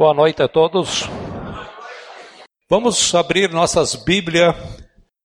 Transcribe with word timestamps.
Boa 0.00 0.14
noite 0.14 0.42
a 0.42 0.48
todos. 0.48 1.10
Vamos 2.70 3.14
abrir 3.14 3.50
nossas 3.50 3.94
Bíblias 3.94 4.56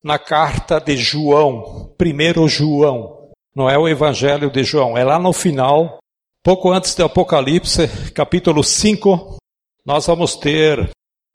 na 0.04 0.20
carta 0.20 0.82
de 0.82 0.98
João, 0.98 1.94
primeiro 1.98 2.46
João. 2.50 3.30
Não 3.56 3.70
é 3.70 3.78
o 3.78 3.88
Evangelho 3.88 4.52
de 4.52 4.66
João, 4.66 4.98
é 4.98 5.04
lá 5.06 5.18
no 5.18 5.32
final, 5.32 6.00
pouco 6.44 6.74
antes 6.74 6.94
do 6.94 7.06
Apocalipse, 7.06 7.88
capítulo 8.12 8.62
5. 8.66 9.38
Nós 9.86 10.08
vamos 10.08 10.36
ter 10.36 10.90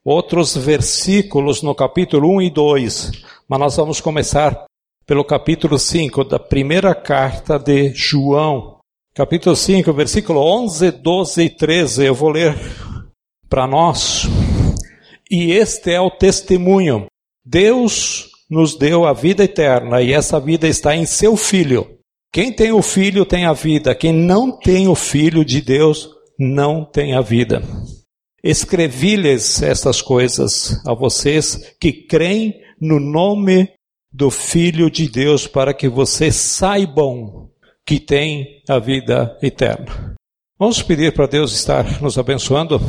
outros 0.05 0.55
versículos 0.55 1.63
no 1.63 1.75
capítulo 1.75 2.37
1 2.37 2.43
e 2.43 2.51
2, 2.51 3.13
mas 3.49 3.59
nós 3.59 3.75
vamos 3.75 4.03
começar 4.03 4.67
pelo 5.07 5.25
capítulo 5.25 5.79
5 5.79 6.25
da 6.25 6.39
primeira 6.39 6.95
carta 6.95 7.59
de 7.59 7.89
João. 7.95 8.81
Capítulo 9.15 9.57
5, 9.57 9.91
versículo 9.95 10.41
11, 10.41 10.91
12 10.91 11.43
e 11.43 11.49
13. 11.49 12.05
Eu 12.05 12.15
vou 12.15 12.29
ler 12.29 12.55
para 13.51 13.67
nós. 13.67 14.29
E 15.29 15.53
este 15.53 15.91
é 15.91 16.01
o 16.01 16.11
testemunho. 16.11 17.07
Deus 17.45 18.31
nos 18.49 18.77
deu 18.77 19.05
a 19.05 19.13
vida 19.13 19.45
eterna 19.45 20.01
e 20.01 20.13
essa 20.13 20.41
vida 20.41 20.69
está 20.69 20.97
em 20.97 21.05
seu 21.05 21.37
Filho. 21.37 21.99
Quem 22.33 22.53
tem 22.53 22.73
o 22.73 22.81
Filho 22.81 23.27
tem 23.27 23.45
a 23.45 23.53
vida. 23.53 23.95
Quem 23.95 24.13
não 24.13 24.57
tem 24.57 24.87
o 24.87 24.95
Filho 24.95 25.45
de 25.45 25.61
Deus 25.61 26.09
não 26.39 26.85
tem 26.85 27.15
a 27.15 27.21
vida. 27.21 27.63
Escrevi-lhes 28.43 29.63
estas 29.63 30.01
coisas 30.01 30.81
a 30.87 30.95
vocês 30.95 31.75
que 31.81 31.93
creem 31.93 32.55
no 32.81 32.99
nome 32.99 33.69
do 34.13 34.31
Filho 34.31 34.91
de 34.91 35.09
Deus 35.09 35.47
para 35.47 35.75
que 35.75 35.89
vocês 35.89 36.35
saibam 36.37 37.51
que 37.85 37.99
tem 37.99 38.63
a 38.69 38.79
vida 38.79 39.37
eterna. 39.43 40.15
Vamos 40.59 40.83
pedir 40.83 41.13
para 41.13 41.27
Deus 41.27 41.53
estar 41.53 42.01
nos 42.03 42.19
abençoando. 42.19 42.81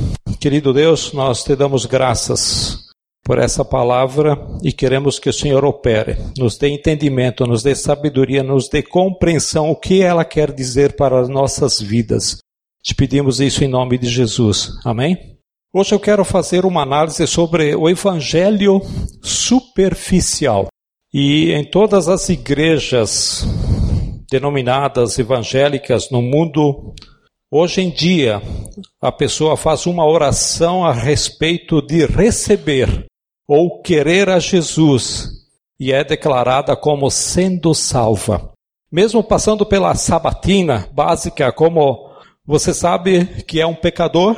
Querido 0.41 0.73
Deus, 0.73 1.13
nós 1.13 1.44
te 1.44 1.55
damos 1.55 1.86
graças 1.86 2.86
por 3.23 3.38
essa 3.38 3.63
palavra 3.63 4.35
e 4.63 4.74
queremos 4.74 5.20
que 5.20 5.29
o 5.29 5.34
Senhor 5.34 5.63
opere, 5.63 6.18
nos 6.35 6.57
dê 6.57 6.70
entendimento, 6.70 7.46
nos 7.46 7.62
dê 7.62 7.76
sabedoria, 7.76 8.41
nos 8.41 8.68
dê 8.68 8.82
compreensão 8.82 9.70
o 9.70 9.76
que 9.76 10.01
ela 10.01 10.26
quer 10.26 10.51
dizer 10.51 10.96
para 10.96 11.21
as 11.21 11.29
nossas 11.29 11.79
vidas. 11.79 12.40
Te 12.84 12.96
pedimos 12.96 13.40
isso 13.40 13.63
em 13.63 13.68
nome 13.68 13.99
de 13.99 14.10
Jesus. 14.10 14.71
Amém? 14.84 15.38
Hoje 15.71 15.93
eu 15.93 15.99
quero 15.99 16.26
fazer 16.26 16.66
uma 16.66 16.82
análise 16.82 17.27
sobre 17.27 17.76
o 17.76 17.88
evangelho 17.88 18.82
superficial. 19.21 20.70
E 21.13 21.51
em 21.51 21.63
todas 21.63 22.10
as 22.10 22.29
igrejas 22.29 23.46
denominadas 24.32 25.20
evangélicas 25.20 26.10
no 26.10 26.20
mundo 26.20 26.96
Hoje 27.54 27.82
em 27.82 27.90
dia, 27.90 28.41
a 29.02 29.12
pessoa 29.12 29.57
faz 29.57 29.85
uma 29.85 30.07
oração 30.07 30.85
a 30.85 30.94
respeito 30.94 31.82
de 31.82 32.05
receber 32.05 33.07
ou 33.46 33.82
querer 33.82 34.30
a 34.30 34.40
Jesus 34.40 35.27
e 35.77 35.91
é 35.91 36.02
declarada 36.02 36.77
como 36.77 37.12
sendo 37.12 37.74
salva. 37.74 38.54
Mesmo 38.90 39.22
passando 39.22 39.66
pela 39.66 39.94
sabatina 39.96 40.88
básica, 40.94 41.52
como 41.52 42.10
você 42.46 42.74
sabe 42.74 43.26
que 43.44 43.60
é 43.60 43.68
um 43.68 43.76
pecador? 43.76 44.38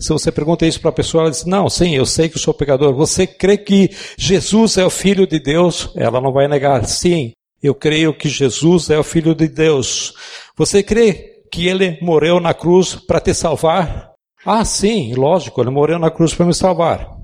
Se 0.00 0.08
você 0.08 0.32
pergunta 0.32 0.64
isso 0.64 0.80
para 0.80 0.88
a 0.88 0.94
pessoa, 0.94 1.24
ela 1.24 1.30
diz: 1.30 1.44
Não, 1.44 1.68
sim, 1.68 1.94
eu 1.94 2.06
sei 2.06 2.30
que 2.30 2.38
sou 2.38 2.54
pecador. 2.54 2.94
Você 2.94 3.26
crê 3.26 3.58
que 3.58 3.90
Jesus 4.16 4.78
é 4.78 4.86
o 4.86 4.90
Filho 4.90 5.26
de 5.26 5.38
Deus? 5.38 5.90
Ela 5.94 6.18
não 6.18 6.32
vai 6.32 6.48
negar. 6.48 6.86
Sim, 6.86 7.32
eu 7.62 7.74
creio 7.74 8.16
que 8.16 8.30
Jesus 8.30 8.88
é 8.88 8.98
o 8.98 9.04
Filho 9.04 9.34
de 9.34 9.48
Deus. 9.48 10.14
Você 10.56 10.82
crê 10.82 11.33
que 11.54 11.68
ele 11.68 11.96
morreu 12.02 12.40
na 12.40 12.52
cruz 12.52 12.96
para 12.96 13.20
te 13.20 13.32
salvar? 13.32 14.12
Ah, 14.44 14.64
sim, 14.64 15.14
lógico, 15.14 15.60
ele 15.60 15.70
morreu 15.70 16.00
na 16.00 16.10
cruz 16.10 16.34
para 16.34 16.44
me 16.44 16.52
salvar. 16.52 17.16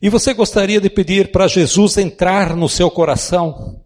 E 0.00 0.10
você 0.10 0.34
gostaria 0.34 0.78
de 0.78 0.90
pedir 0.90 1.32
para 1.32 1.48
Jesus 1.48 1.96
entrar 1.96 2.54
no 2.54 2.68
seu 2.68 2.90
coração? 2.90 3.82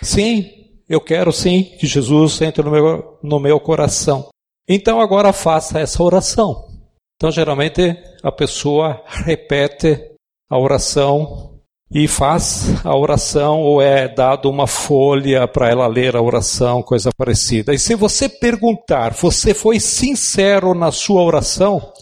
Sim, 0.00 0.48
eu 0.88 1.00
quero 1.00 1.32
sim 1.32 1.64
que 1.76 1.88
Jesus 1.88 2.40
entre 2.40 2.62
no 2.62 2.70
meu, 2.70 3.18
no 3.20 3.40
meu 3.40 3.58
coração. 3.58 4.28
Então 4.68 5.00
agora 5.00 5.32
faça 5.32 5.80
essa 5.80 6.00
oração. 6.00 6.68
Então 7.16 7.32
geralmente 7.32 7.96
a 8.22 8.30
pessoa 8.30 9.02
repete 9.06 10.00
a 10.48 10.56
oração 10.56 11.51
e 11.94 12.08
faz 12.08 12.84
a 12.84 12.96
oração 12.96 13.60
ou 13.60 13.82
é 13.82 14.08
dado 14.08 14.48
uma 14.48 14.66
folha 14.66 15.46
para 15.46 15.70
ela 15.70 15.86
ler 15.86 16.16
a 16.16 16.22
oração, 16.22 16.82
coisa 16.82 17.10
parecida. 17.16 17.74
E 17.74 17.78
se 17.78 17.94
você 17.94 18.28
perguntar, 18.28 19.12
você 19.12 19.52
foi 19.52 19.78
sincero 19.78 20.74
na 20.74 20.90
sua 20.90 21.22
oração? 21.22 21.92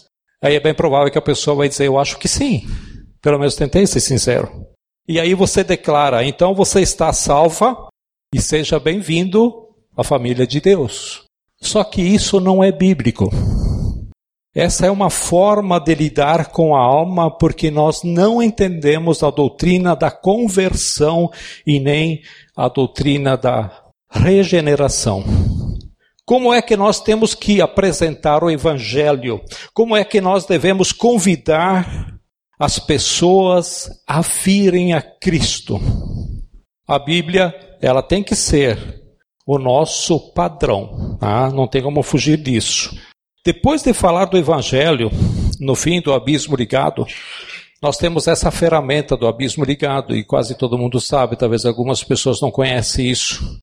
Aí 0.43 0.55
é 0.55 0.61
bem 0.61 0.75
provável 0.75 1.11
que 1.11 1.19
a 1.19 1.23
pessoa 1.23 1.57
vai 1.57 1.69
dizer, 1.69 1.87
eu 1.87 1.99
acho 1.99 2.19
que 2.19 2.29
sim. 2.29 2.67
Pelo 3.21 3.39
menos 3.39 3.57
tentei 3.57 3.87
ser 3.87 4.01
sincero. 4.01 4.49
E 5.09 5.19
aí 5.19 5.35
você 5.35 5.65
declara, 5.65 6.25
então 6.25 6.55
você 6.55 6.81
está 6.81 7.13
salva 7.13 7.89
e 8.33 8.41
seja 8.41 8.79
bem-vindo 8.79 9.53
à 9.97 10.05
família 10.05 10.47
de 10.47 10.61
Deus. 10.61 11.25
Só 11.61 11.83
que 11.83 12.01
isso 12.01 12.41
não 12.41 12.63
é 12.63 12.71
bíblico. 12.71 13.29
Essa 14.55 14.87
é 14.87 14.91
uma 14.91 15.11
forma 15.11 15.79
de 15.79 15.95
lidar 15.95 16.47
com 16.47 16.75
a 16.75 16.81
alma 16.81 17.31
porque 17.31 17.71
nós 17.71 18.03
não 18.03 18.43
entendemos 18.43 19.23
a 19.23 19.31
doutrina 19.31 19.95
da 19.95 20.11
conversão 20.11 21.31
e 21.65 21.79
nem 21.79 22.21
a 22.57 22.69
doutrina 22.69 23.37
da 23.37 23.71
regeneração. 24.11 25.25
Como 26.27 26.53
é 26.53 26.61
que 26.61 26.77
nós 26.77 27.01
temos 27.01 27.33
que 27.33 27.61
apresentar 27.61 28.43
o 28.43 28.51
Evangelho? 28.51 29.41
Como 29.73 29.97
é 29.97 30.05
que 30.05 30.21
nós 30.21 30.47
devemos 30.47 30.91
convidar 30.91 32.19
as 32.59 32.79
pessoas 32.81 33.89
a 34.05 34.21
virem 34.21 34.95
a 34.95 35.01
Cristo? 35.01 35.81
A 36.89 36.99
Bíblia, 36.99 37.55
ela 37.81 38.03
tem 38.03 38.21
que 38.21 38.35
ser 38.35 39.01
o 39.47 39.59
nosso 39.59 40.33
padrão, 40.33 41.17
tá? 41.21 41.51
não 41.51 41.69
tem 41.69 41.83
como 41.83 42.03
fugir 42.03 42.37
disso. 42.37 42.97
Depois 43.45 43.83
de 43.83 43.95
falar 43.95 44.27
do 44.27 44.37
Evangelho, 44.37 45.11
no 45.59 45.75
fim 45.75 46.01
do 46.01 46.13
abismo 46.13 46.55
ligado, 46.55 47.07
nós 47.83 47.97
temos 47.97 48.29
essa 48.29 48.51
ferramenta 48.51 49.17
do 49.17 49.27
abismo 49.27 49.65
ligado, 49.65 50.15
e 50.15 50.23
quase 50.23 50.55
todo 50.55 50.77
mundo 50.77 51.01
sabe, 51.01 51.37
talvez 51.37 51.65
algumas 51.65 52.05
pessoas 52.05 52.41
não 52.41 52.51
conhecem 52.51 53.11
isso, 53.11 53.59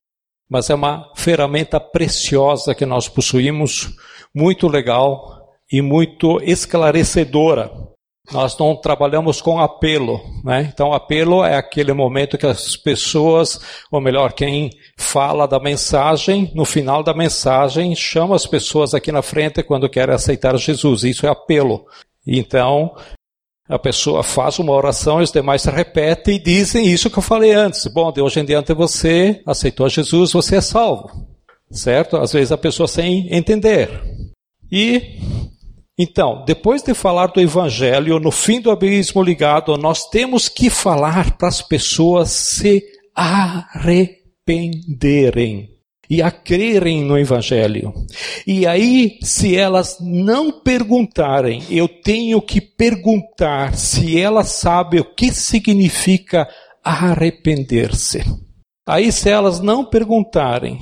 mas 0.50 0.68
é 0.68 0.74
uma 0.74 1.12
ferramenta 1.14 1.78
preciosa 1.78 2.74
que 2.74 2.84
nós 2.84 3.08
possuímos, 3.08 3.94
muito 4.34 4.66
legal 4.66 5.46
e 5.70 5.80
muito 5.80 6.40
esclarecedora 6.42 7.70
nós 8.32 8.56
não 8.58 8.76
trabalhamos 8.76 9.40
com 9.40 9.58
apelo, 9.58 10.20
né? 10.44 10.70
Então, 10.72 10.92
apelo 10.92 11.44
é 11.44 11.56
aquele 11.56 11.92
momento 11.92 12.36
que 12.36 12.46
as 12.46 12.76
pessoas, 12.76 13.60
ou 13.90 14.00
melhor, 14.00 14.32
quem 14.32 14.70
fala 14.96 15.46
da 15.46 15.58
mensagem, 15.58 16.50
no 16.54 16.64
final 16.64 17.02
da 17.02 17.14
mensagem, 17.14 17.94
chama 17.94 18.36
as 18.36 18.46
pessoas 18.46 18.92
aqui 18.94 19.10
na 19.10 19.22
frente 19.22 19.62
quando 19.62 19.88
quer 19.88 20.10
aceitar 20.10 20.56
Jesus. 20.58 21.04
Isso 21.04 21.26
é 21.26 21.30
apelo. 21.30 21.86
Então, 22.26 22.94
a 23.68 23.78
pessoa 23.78 24.22
faz 24.22 24.58
uma 24.58 24.72
oração, 24.72 25.18
os 25.18 25.30
demais 25.30 25.64
repetem 25.64 26.36
e 26.36 26.42
dizem 26.42 26.86
isso 26.86 27.10
que 27.10 27.18
eu 27.18 27.22
falei 27.22 27.52
antes. 27.52 27.86
Bom, 27.86 28.10
de 28.10 28.20
hoje 28.20 28.40
em 28.40 28.44
diante 28.44 28.72
você 28.72 29.42
aceitou 29.46 29.88
Jesus, 29.88 30.32
você 30.32 30.56
é 30.56 30.60
salvo. 30.60 31.10
Certo? 31.70 32.16
Às 32.16 32.32
vezes 32.32 32.50
a 32.50 32.56
pessoa 32.56 32.88
sem 32.88 33.28
entender. 33.30 33.90
E 34.72 35.18
então, 35.98 36.44
depois 36.46 36.80
de 36.80 36.94
falar 36.94 37.26
do 37.26 37.40
Evangelho, 37.40 38.20
no 38.20 38.30
fim 38.30 38.60
do 38.60 38.70
abismo 38.70 39.20
ligado, 39.20 39.76
nós 39.76 40.08
temos 40.08 40.48
que 40.48 40.70
falar 40.70 41.36
para 41.36 41.48
as 41.48 41.60
pessoas 41.60 42.30
se 42.30 42.84
arrependerem 43.12 45.70
e 46.08 46.22
a 46.22 46.30
crerem 46.30 47.02
no 47.02 47.18
Evangelho. 47.18 47.92
E 48.46 48.64
aí, 48.64 49.18
se 49.22 49.56
elas 49.56 49.98
não 50.00 50.52
perguntarem, 50.52 51.64
eu 51.68 51.88
tenho 51.88 52.40
que 52.40 52.60
perguntar 52.60 53.74
se 53.74 54.20
elas 54.20 54.50
sabem 54.50 55.00
o 55.00 55.14
que 55.14 55.32
significa 55.32 56.48
arrepender-se. 56.82 58.22
Aí, 58.86 59.10
se 59.10 59.28
elas 59.28 59.58
não 59.58 59.84
perguntarem, 59.84 60.78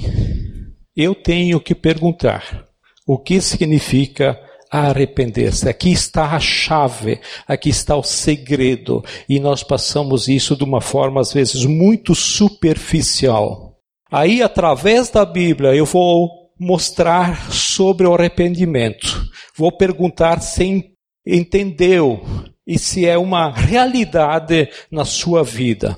eu 0.95 1.15
tenho 1.15 1.59
que 1.59 1.75
perguntar 1.75 2.67
o 3.07 3.19
que 3.19 3.41
significa 3.41 4.39
arrepender-se. 4.71 5.69
Aqui 5.69 5.93
está 5.93 6.35
a 6.35 6.41
chave, 6.41 7.21
aqui 7.47 7.69
está 7.69 7.97
o 7.97 8.03
segredo, 8.03 9.05
e 9.29 9.39
nós 9.39 9.63
passamos 9.63 10.29
isso 10.29 10.57
de 10.57 10.65
uma 10.65 10.81
forma 10.81 11.21
às 11.21 11.33
vezes 11.33 11.65
muito 11.65 12.15
superficial. 12.15 13.77
Aí, 14.11 14.43
através 14.43 15.11
da 15.11 15.25
Bíblia, 15.25 15.75
eu 15.75 15.85
vou 15.85 16.29
mostrar 16.59 17.51
sobre 17.53 18.07
o 18.07 18.15
arrependimento. 18.15 19.29
Vou 19.57 19.77
perguntar 19.77 20.41
se 20.41 20.85
entendeu 21.27 22.25
e 22.67 22.79
se 22.79 23.07
é 23.07 23.19
uma 23.19 23.51
realidade 23.51 24.69
na 24.91 25.05
sua 25.05 25.43
vida. 25.43 25.97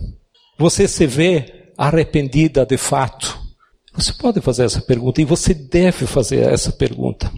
Você 0.58 0.88
se 0.88 1.06
vê 1.06 1.70
arrependida 1.76 2.66
de 2.66 2.76
fato? 2.76 3.47
Você 3.98 4.12
pode 4.12 4.40
fazer 4.40 4.64
essa 4.64 4.80
pergunta 4.80 5.20
e 5.20 5.24
você 5.24 5.52
deve 5.52 6.06
fazer 6.06 6.52
essa 6.52 6.70
pergunta. 6.70 7.32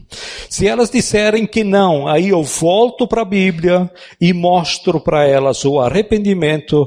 Se 0.51 0.67
elas 0.67 0.91
disserem 0.91 1.47
que 1.47 1.65
não, 1.65 2.07
aí 2.07 2.29
eu 2.29 2.43
volto 2.43 3.09
para 3.09 3.23
a 3.23 3.25
Bíblia 3.25 3.91
e 4.21 4.35
mostro 4.35 5.01
para 5.01 5.27
elas 5.27 5.65
o 5.65 5.81
arrependimento 5.81 6.87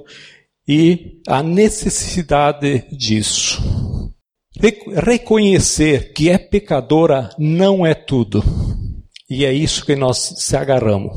e 0.67 1.19
a 1.27 1.41
necessidade 1.41 2.85
disso. 2.91 4.13
Reconhecer 5.03 6.13
que 6.13 6.29
é 6.29 6.37
pecadora 6.37 7.31
não 7.39 7.83
é 7.83 7.95
tudo. 7.95 8.43
E 9.27 9.43
é 9.43 9.51
isso 9.51 9.83
que 9.83 9.95
nós 9.95 10.35
se 10.37 10.55
agarramos. 10.55 11.11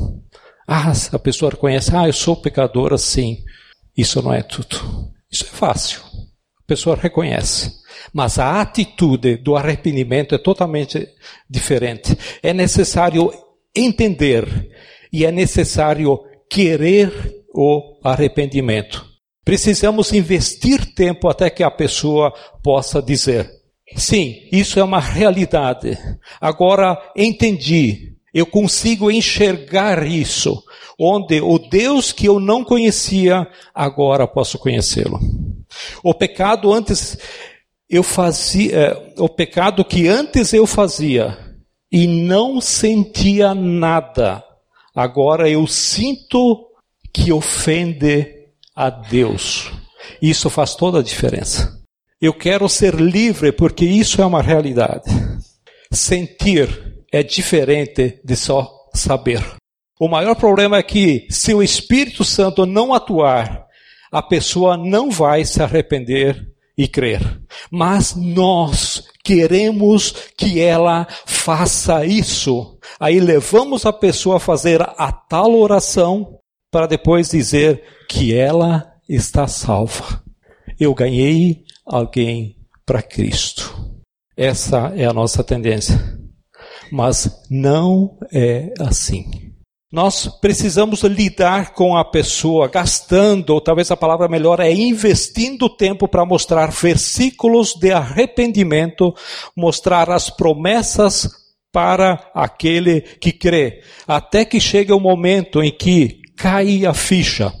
Ah, 0.67 0.91
a 1.11 1.19
pessoa 1.19 1.51
reconhece, 1.51 1.95
ah, 1.95 2.07
eu 2.07 2.13
sou 2.13 2.35
pecadora, 2.35 2.97
sim. 2.97 3.37
Isso 3.95 4.19
não 4.19 4.33
é 4.33 4.41
tudo. 4.41 5.11
Isso 5.31 5.43
é 5.43 5.47
fácil. 5.47 6.01
Pessoa 6.67 6.97
reconhece. 6.97 7.71
Mas 8.13 8.37
a 8.37 8.59
atitude 8.61 9.37
do 9.37 9.55
arrependimento 9.55 10.35
é 10.35 10.37
totalmente 10.37 11.07
diferente. 11.49 12.17
É 12.43 12.53
necessário 12.53 13.31
entender 13.75 14.69
e 15.11 15.25
é 15.25 15.31
necessário 15.31 16.19
querer 16.49 17.11
o 17.53 17.99
arrependimento. 18.03 19.05
Precisamos 19.43 20.11
investir 20.11 20.93
tempo 20.93 21.29
até 21.29 21.49
que 21.49 21.63
a 21.63 21.71
pessoa 21.71 22.33
possa 22.61 23.01
dizer: 23.01 23.49
sim, 23.95 24.35
isso 24.51 24.79
é 24.79 24.83
uma 24.83 24.99
realidade. 24.99 25.97
Agora 26.41 26.97
entendi. 27.15 28.15
Eu 28.33 28.45
consigo 28.45 29.09
enxergar 29.09 30.05
isso, 30.05 30.61
onde 30.99 31.41
o 31.41 31.57
Deus 31.57 32.11
que 32.11 32.27
eu 32.27 32.39
não 32.39 32.63
conhecia, 32.63 33.47
agora 33.73 34.27
posso 34.27 34.59
conhecê-lo. 34.59 35.19
O 36.03 36.13
pecado 36.13 36.73
antes 36.73 37.17
eu 37.89 38.03
fazia, 38.03 38.75
é, 38.75 39.13
o 39.17 39.29
pecado 39.29 39.83
que 39.85 40.07
antes 40.07 40.53
eu 40.53 40.67
fazia 40.67 41.37
e 41.91 42.05
não 42.05 42.59
sentia 42.59 43.55
nada, 43.55 44.43
agora 44.93 45.49
eu 45.49 45.65
sinto 45.65 46.67
que 47.13 47.31
ofende 47.31 48.27
a 48.75 48.89
Deus. 48.89 49.71
Isso 50.21 50.49
faz 50.49 50.75
toda 50.75 50.99
a 50.99 51.03
diferença. 51.03 51.81
Eu 52.19 52.33
quero 52.33 52.67
ser 52.67 52.95
livre 52.95 53.51
porque 53.51 53.85
isso 53.85 54.21
é 54.21 54.25
uma 54.25 54.41
realidade. 54.41 55.09
Sentir 55.91 57.03
é 57.11 57.23
diferente 57.23 58.19
de 58.23 58.35
só 58.35 58.69
saber. 58.93 59.43
O 59.99 60.07
maior 60.07 60.35
problema 60.35 60.77
é 60.77 60.83
que 60.83 61.27
se 61.29 61.53
o 61.53 61.63
Espírito 61.63 62.23
Santo 62.23 62.65
não 62.65 62.93
atuar, 62.93 63.66
a 64.11 64.21
pessoa 64.21 64.77
não 64.77 65.09
vai 65.09 65.45
se 65.45 65.61
arrepender 65.61 66.47
e 66.77 66.87
crer. 66.87 67.41
Mas 67.71 68.15
nós 68.15 69.03
queremos 69.23 70.13
que 70.37 70.61
ela 70.61 71.07
faça 71.25 72.05
isso. 72.05 72.77
Aí 72.99 73.19
levamos 73.19 73.85
a 73.85 73.91
pessoa 73.91 74.37
a 74.37 74.39
fazer 74.39 74.81
a 74.81 75.11
tal 75.11 75.55
oração 75.55 76.39
para 76.71 76.87
depois 76.87 77.29
dizer 77.29 77.83
que 78.07 78.33
ela 78.33 78.93
está 79.09 79.47
salva. 79.47 80.23
Eu 80.79 80.93
ganhei 80.93 81.63
alguém 81.85 82.55
para 82.85 83.01
Cristo. 83.01 83.75
Essa 84.35 84.93
é 84.95 85.05
a 85.05 85.13
nossa 85.13 85.43
tendência. 85.43 85.97
Mas 86.91 87.43
não 87.49 88.17
é 88.31 88.71
assim. 88.79 89.46
Nós 89.89 90.27
precisamos 90.41 91.03
lidar 91.03 91.73
com 91.73 91.95
a 91.95 92.03
pessoa 92.03 92.67
gastando, 92.67 93.51
ou 93.51 93.61
talvez 93.61 93.89
a 93.89 93.95
palavra 93.95 94.27
melhor 94.27 94.59
é 94.59 94.69
investindo 94.69 95.69
tempo 95.69 96.09
para 96.09 96.25
mostrar 96.25 96.71
versículos 96.71 97.73
de 97.73 97.93
arrependimento, 97.93 99.15
mostrar 99.55 100.09
as 100.09 100.29
promessas 100.29 101.29
para 101.71 102.29
aquele 102.35 102.99
que 102.99 103.31
crê, 103.31 103.81
até 104.05 104.43
que 104.43 104.59
chegue 104.59 104.91
o 104.91 104.99
momento 104.99 105.63
em 105.63 105.71
que 105.71 106.19
cai 106.35 106.85
a 106.85 106.93
ficha 106.93 107.53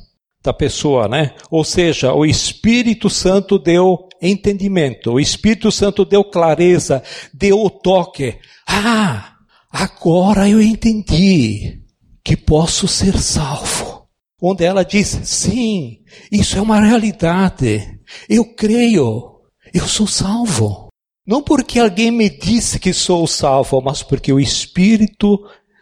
da 0.43 0.51
pessoa, 0.51 1.07
né? 1.07 1.33
Ou 1.49 1.63
seja, 1.63 2.11
o 2.13 2.25
Espírito 2.25 3.09
Santo 3.09 3.57
deu 3.57 4.05
entendimento, 4.21 5.13
o 5.13 5.19
Espírito 5.19 5.71
Santo 5.71 6.03
deu 6.03 6.25
clareza, 6.25 7.01
deu 7.33 7.61
o 7.61 7.69
toque. 7.69 8.37
Ah, 8.67 9.35
agora 9.71 10.49
eu 10.49 10.61
entendi 10.61 11.86
que 12.27 12.35
posso 12.35 12.89
ser 12.89 13.17
salvo. 13.17 14.05
Onde 14.41 14.65
ela 14.65 14.83
diz: 14.83 15.07
sim, 15.23 15.99
isso 16.29 16.57
é 16.57 16.61
uma 16.61 16.81
realidade. 16.81 18.01
Eu 18.27 18.53
creio, 18.53 19.39
eu 19.73 19.87
sou 19.87 20.05
salvo. 20.05 20.89
Não 21.25 21.41
porque 21.41 21.79
alguém 21.79 22.11
me 22.11 22.29
disse 22.29 22.79
que 22.79 22.91
sou 22.91 23.25
salvo, 23.27 23.81
mas 23.81 24.03
porque 24.03 24.33
o 24.33 24.41
Espírito 24.41 25.39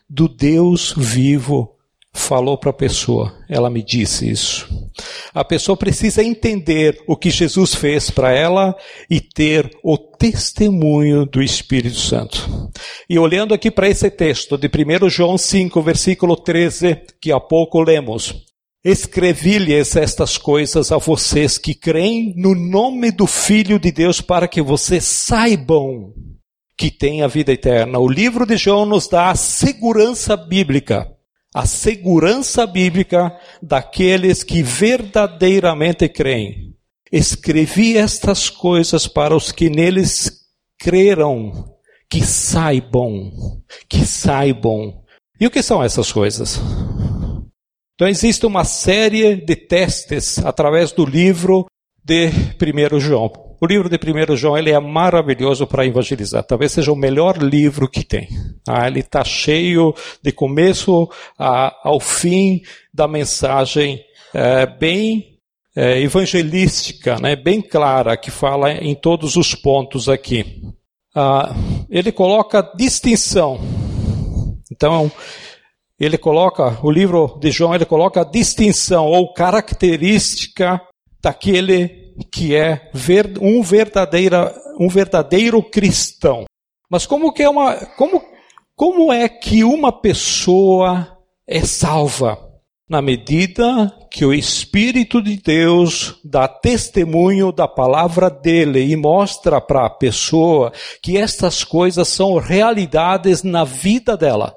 do 0.07 0.30
Deus 0.30 0.94
vivo 0.95 1.75
falou 2.15 2.57
para 2.57 2.69
a 2.69 2.73
pessoa, 2.73 3.35
ela 3.47 3.69
me 3.69 3.83
disse 3.83 4.29
isso. 4.29 4.67
A 5.33 5.44
pessoa 5.44 5.75
precisa 5.75 6.23
entender 6.23 6.97
o 7.06 7.15
que 7.17 7.29
Jesus 7.29 7.75
fez 7.75 8.09
para 8.09 8.31
ela 8.31 8.75
e 9.09 9.19
ter 9.19 9.69
o 9.83 9.97
testemunho 9.97 11.25
do 11.25 11.44
Espírito 11.44 11.97
Santo. 11.97 12.71
E 13.09 13.19
olhando 13.19 13.53
aqui 13.53 13.69
para 13.69 13.89
esse 13.89 14.09
texto 14.09 14.57
de 14.57 14.67
1 14.67 15.09
João 15.09 15.38
5, 15.38 15.81
versículo 15.81 16.38
13, 16.38 17.01
que 17.21 17.31
há 17.31 17.39
pouco 17.39 17.81
lemos, 17.81 18.33
Escrevi-lhes 18.83 19.95
estas 19.95 20.38
coisas 20.38 20.91
a 20.91 20.97
vocês 20.97 21.57
que 21.57 21.73
creem 21.73 22.35
no 22.38 22.53
nome 22.53 23.09
do 23.09 23.25
Filho 23.25 23.79
de 23.79 23.91
Deus 23.91 24.21
para 24.21 24.47
que 24.47 24.62
vocês 24.62 25.03
saibam 25.03 26.13
que 26.77 26.91
têm 26.91 27.23
a 27.23 27.27
vida 27.27 27.51
eterna. 27.51 27.97
O 27.97 28.07
livro 28.07 28.45
de 28.45 28.57
João 28.57 28.85
nos 28.85 29.07
dá 29.07 29.31
a 29.31 29.35
segurança 29.35 30.38
bíblica 30.38 31.14
a 31.56 31.66
segurança 31.66 32.68
bíblica 32.68 33.34
daqueles 33.62 34.44
que 34.44 34.62
verdadeiramente 34.62 36.10
creem. 36.10 36.75
Escrevi 37.10 37.98
estas 37.98 38.50
coisas 38.50 39.07
para 39.07 39.34
os 39.34 39.54
que 39.54 39.69
neles 39.69 40.42
creram, 40.78 41.74
que 42.10 42.25
saibam, 42.25 43.31
que 43.88 44.06
saibam. 44.06 45.02
E 45.40 45.48
o 45.48 45.50
que 45.50 45.63
são 45.63 45.81
essas 45.81 46.12
coisas? 46.12 46.60
Então 47.94 48.10
existe 48.10 48.46
uma 48.46 48.66
série 48.66 49.38
de 49.38 49.56
testes 49.56 50.40
através 50.40 50.92
do 50.92 51.06
livro 51.06 51.68
de 52.04 52.31
1 52.92 53.00
João. 53.00 53.31
O 53.65 53.67
livro 53.67 53.89
de 53.89 53.97
1 53.97 54.35
João 54.35 54.56
ele 54.56 54.69
é 54.69 54.79
maravilhoso 54.79 55.65
para 55.65 55.88
evangelizar. 55.88 56.44
Talvez 56.44 56.71
seja 56.71 56.91
o 56.91 56.95
melhor 56.95 57.35
livro 57.38 57.89
que 57.89 58.03
tem. 58.03 58.29
Ah, 58.69 58.85
ele 58.85 59.00
está 59.00 59.23
cheio 59.23 59.91
de 60.21 60.31
começo 60.31 61.09
a, 61.35 61.75
ao 61.83 62.00
fim 62.00 62.62
da 62.94 63.07
mensagem 63.07 64.00
é, 64.36 64.67
bem 64.67 65.39
é, 65.75 66.00
evangelística, 66.00 67.17
né, 67.17 67.36
bem 67.36 67.60
clara, 67.60 68.15
que 68.15 68.29
fala 68.29 68.72
em 68.72 68.93
todos 68.93 69.36
os 69.36 69.55
pontos 69.55 70.07
aqui. 70.07 70.62
Ah, 71.15 71.51
ele 71.89 72.12
coloca 72.12 72.62
distinção. 72.77 73.60
Então, 74.72 75.12
ele 76.00 76.19
coloca, 76.19 76.77
o 76.84 76.91
livro 76.91 77.39
de 77.41 77.50
João, 77.50 77.74
ele 77.74 77.86
coloca 77.86 78.22
a 78.22 78.29
distinção 78.29 79.07
ou 79.07 79.34
característica 79.34 80.79
daquele 81.19 82.04
que 82.31 82.55
é 82.55 82.89
um 83.41 83.62
verdadeiro, 83.62 84.36
um 84.79 84.88
verdadeiro 84.88 85.62
cristão. 85.62 86.45
Mas 86.89 87.05
como 87.05 87.34
que 87.34 87.43
é 87.43 87.50
uma, 87.50 87.75
como, 87.98 88.22
como 88.75 89.12
é 89.12 89.27
que 89.27 89.63
uma 89.63 89.91
pessoa 89.91 91.17
é 91.48 91.62
salva? 91.62 92.38
Na 92.88 93.01
medida 93.01 93.91
que 94.12 94.24
o 94.24 94.31
Espírito 94.31 95.19
de 95.19 95.38
Deus 95.38 96.19
dá 96.24 96.48
testemunho 96.48 97.51
da 97.51 97.67
palavra 97.67 98.29
dele 98.29 98.86
e 98.86 98.95
mostra 98.95 99.60
para 99.60 99.88
a 99.88 99.89
pessoa 99.89 100.72
que 101.01 101.17
estas 101.17 101.63
coisas 101.63 102.07
são 102.07 102.38
realidades 102.38 103.41
na 103.41 103.63
vida 103.63 104.15
dela, 104.15 104.55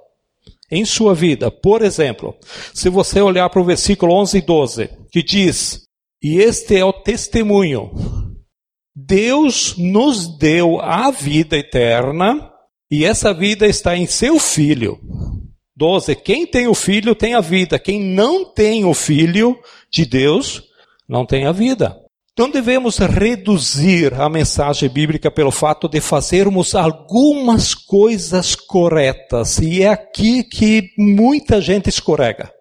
em 0.71 0.85
sua 0.85 1.15
vida. 1.15 1.51
Por 1.51 1.81
exemplo, 1.81 2.37
se 2.75 2.91
você 2.91 3.23
olhar 3.23 3.49
para 3.49 3.63
o 3.63 3.65
versículo 3.65 4.13
11 4.13 4.37
e 4.37 4.43
12, 4.43 4.91
que 5.11 5.23
diz: 5.23 5.88
e 6.23 6.39
este 6.39 6.77
é 6.77 6.85
o 6.85 6.93
testemunho. 6.93 7.91
Deus 8.95 9.77
nos 9.77 10.39
deu 10.39 10.81
a 10.81 11.11
vida 11.11 11.57
eterna 11.57 12.51
e 12.91 13.05
essa 13.05 13.33
vida 13.33 13.67
está 13.67 13.97
em 13.97 14.07
seu 14.07 14.39
Filho. 14.39 14.99
12. 15.77 16.17
Quem 16.17 16.45
tem 16.45 16.67
o 16.67 16.75
Filho 16.75 17.15
tem 17.15 17.35
a 17.35 17.41
vida. 17.41 17.79
Quem 17.79 18.03
não 18.03 18.45
tem 18.45 18.85
o 18.85 18.93
Filho 18.93 19.57
de 19.91 20.05
Deus 20.05 20.65
não 21.09 21.25
tem 21.25 21.47
a 21.47 21.53
vida. 21.53 21.97
Não 22.37 22.51
devemos 22.51 22.99
reduzir 22.99 24.15
a 24.15 24.29
mensagem 24.29 24.89
bíblica 24.89 25.31
pelo 25.31 25.51
fato 25.51 25.89
de 25.89 26.01
fazermos 26.01 26.75
algumas 26.75 27.75
coisas 27.75 28.55
corretas. 28.55 29.59
E 29.59 29.83
é 29.83 29.89
aqui 29.89 30.43
que 30.43 30.91
muita 30.97 31.61
gente 31.61 31.89
escorrega. 31.89 32.53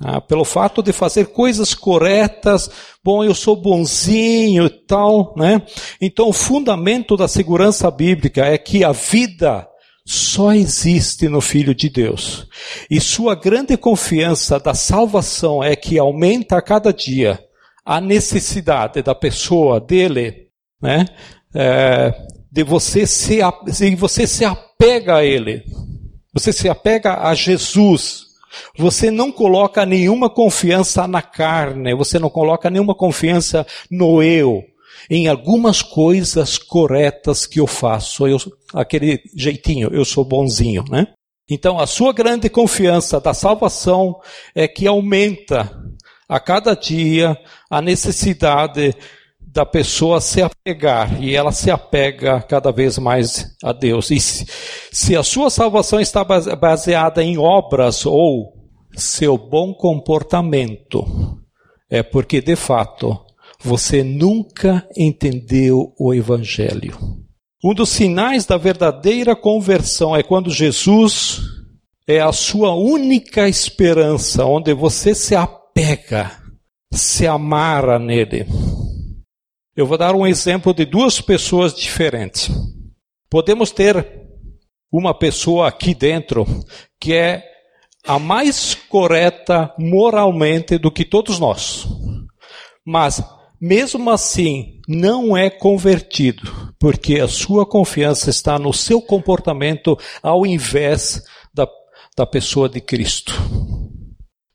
Ah, 0.00 0.20
pelo 0.20 0.44
fato 0.44 0.82
de 0.82 0.92
fazer 0.92 1.26
coisas 1.26 1.74
corretas, 1.74 2.70
bom, 3.02 3.24
eu 3.24 3.34
sou 3.34 3.56
bonzinho 3.56 4.66
e 4.66 4.70
tal, 4.70 5.34
né? 5.36 5.62
Então, 6.00 6.28
o 6.28 6.32
fundamento 6.32 7.16
da 7.16 7.26
segurança 7.26 7.90
bíblica 7.90 8.46
é 8.46 8.56
que 8.56 8.84
a 8.84 8.92
vida 8.92 9.66
só 10.06 10.52
existe 10.52 11.28
no 11.28 11.40
Filho 11.40 11.74
de 11.74 11.90
Deus. 11.90 12.46
E 12.88 13.00
sua 13.00 13.34
grande 13.34 13.76
confiança 13.76 14.58
da 14.58 14.72
salvação 14.72 15.62
é 15.62 15.74
que 15.74 15.98
aumenta 15.98 16.56
a 16.56 16.62
cada 16.62 16.92
dia 16.92 17.38
a 17.84 18.00
necessidade 18.00 19.02
da 19.02 19.14
pessoa, 19.14 19.80
dele, 19.80 20.48
né? 20.80 21.06
É, 21.54 22.14
de 22.52 22.62
você 22.62 23.06
se, 23.06 23.40
você 23.96 24.26
se 24.26 24.44
apega 24.44 25.16
a 25.16 25.24
ele. 25.24 25.64
Você 26.32 26.52
se 26.52 26.68
apega 26.68 27.26
a 27.26 27.34
Jesus. 27.34 28.27
Você 28.76 29.10
não 29.10 29.30
coloca 29.30 29.84
nenhuma 29.84 30.30
confiança 30.30 31.06
na 31.06 31.22
carne, 31.22 31.94
você 31.94 32.18
não 32.18 32.30
coloca 32.30 32.70
nenhuma 32.70 32.94
confiança 32.94 33.66
no 33.90 34.22
eu, 34.22 34.62
em 35.10 35.28
algumas 35.28 35.82
coisas 35.82 36.58
corretas 36.58 37.46
que 37.46 37.60
eu 37.60 37.66
faço, 37.66 38.26
eu, 38.26 38.38
aquele 38.74 39.20
jeitinho, 39.34 39.88
eu 39.92 40.04
sou 40.04 40.24
bonzinho, 40.24 40.84
né? 40.88 41.06
Então, 41.50 41.78
a 41.78 41.86
sua 41.86 42.12
grande 42.12 42.50
confiança 42.50 43.18
da 43.18 43.32
salvação 43.32 44.20
é 44.54 44.68
que 44.68 44.86
aumenta 44.86 45.70
a 46.28 46.38
cada 46.38 46.74
dia 46.74 47.38
a 47.70 47.80
necessidade 47.80 48.94
da 49.58 49.66
pessoa 49.66 50.20
se 50.20 50.40
apegar, 50.40 51.20
e 51.20 51.34
ela 51.34 51.50
se 51.50 51.68
apega 51.68 52.40
cada 52.40 52.70
vez 52.70 52.96
mais 52.96 53.56
a 53.60 53.72
Deus. 53.72 54.08
E 54.08 54.20
se, 54.20 54.46
se 54.92 55.16
a 55.16 55.22
sua 55.24 55.50
salvação 55.50 56.00
está 56.00 56.22
baseada 56.22 57.24
em 57.24 57.36
obras 57.36 58.06
ou 58.06 58.52
seu 58.94 59.36
bom 59.36 59.74
comportamento, 59.74 61.04
é 61.90 62.04
porque 62.04 62.40
de 62.40 62.54
fato 62.54 63.18
você 63.60 64.04
nunca 64.04 64.86
entendeu 64.96 65.92
o 65.98 66.14
Evangelho. 66.14 66.96
Um 67.64 67.74
dos 67.74 67.88
sinais 67.88 68.46
da 68.46 68.56
verdadeira 68.56 69.34
conversão 69.34 70.14
é 70.14 70.22
quando 70.22 70.52
Jesus 70.52 71.40
é 72.06 72.20
a 72.20 72.30
sua 72.30 72.76
única 72.76 73.48
esperança, 73.48 74.44
onde 74.44 74.72
você 74.72 75.16
se 75.16 75.34
apega, 75.34 76.30
se 76.92 77.26
amarra 77.26 77.98
nele. 77.98 78.46
Eu 79.78 79.86
vou 79.86 79.96
dar 79.96 80.12
um 80.12 80.26
exemplo 80.26 80.74
de 80.74 80.84
duas 80.84 81.20
pessoas 81.20 81.72
diferentes. 81.72 82.50
Podemos 83.30 83.70
ter 83.70 84.04
uma 84.90 85.16
pessoa 85.16 85.68
aqui 85.68 85.94
dentro 85.94 86.44
que 87.00 87.14
é 87.14 87.44
a 88.04 88.18
mais 88.18 88.74
correta 88.74 89.72
moralmente 89.78 90.78
do 90.78 90.90
que 90.90 91.04
todos 91.04 91.38
nós. 91.38 91.86
Mas, 92.84 93.22
mesmo 93.60 94.10
assim, 94.10 94.80
não 94.88 95.36
é 95.36 95.48
convertido, 95.48 96.74
porque 96.76 97.20
a 97.20 97.28
sua 97.28 97.64
confiança 97.64 98.30
está 98.30 98.58
no 98.58 98.72
seu 98.72 99.00
comportamento 99.00 99.96
ao 100.20 100.44
invés 100.44 101.22
da, 101.54 101.68
da 102.16 102.26
pessoa 102.26 102.68
de 102.68 102.80
Cristo. 102.80 103.32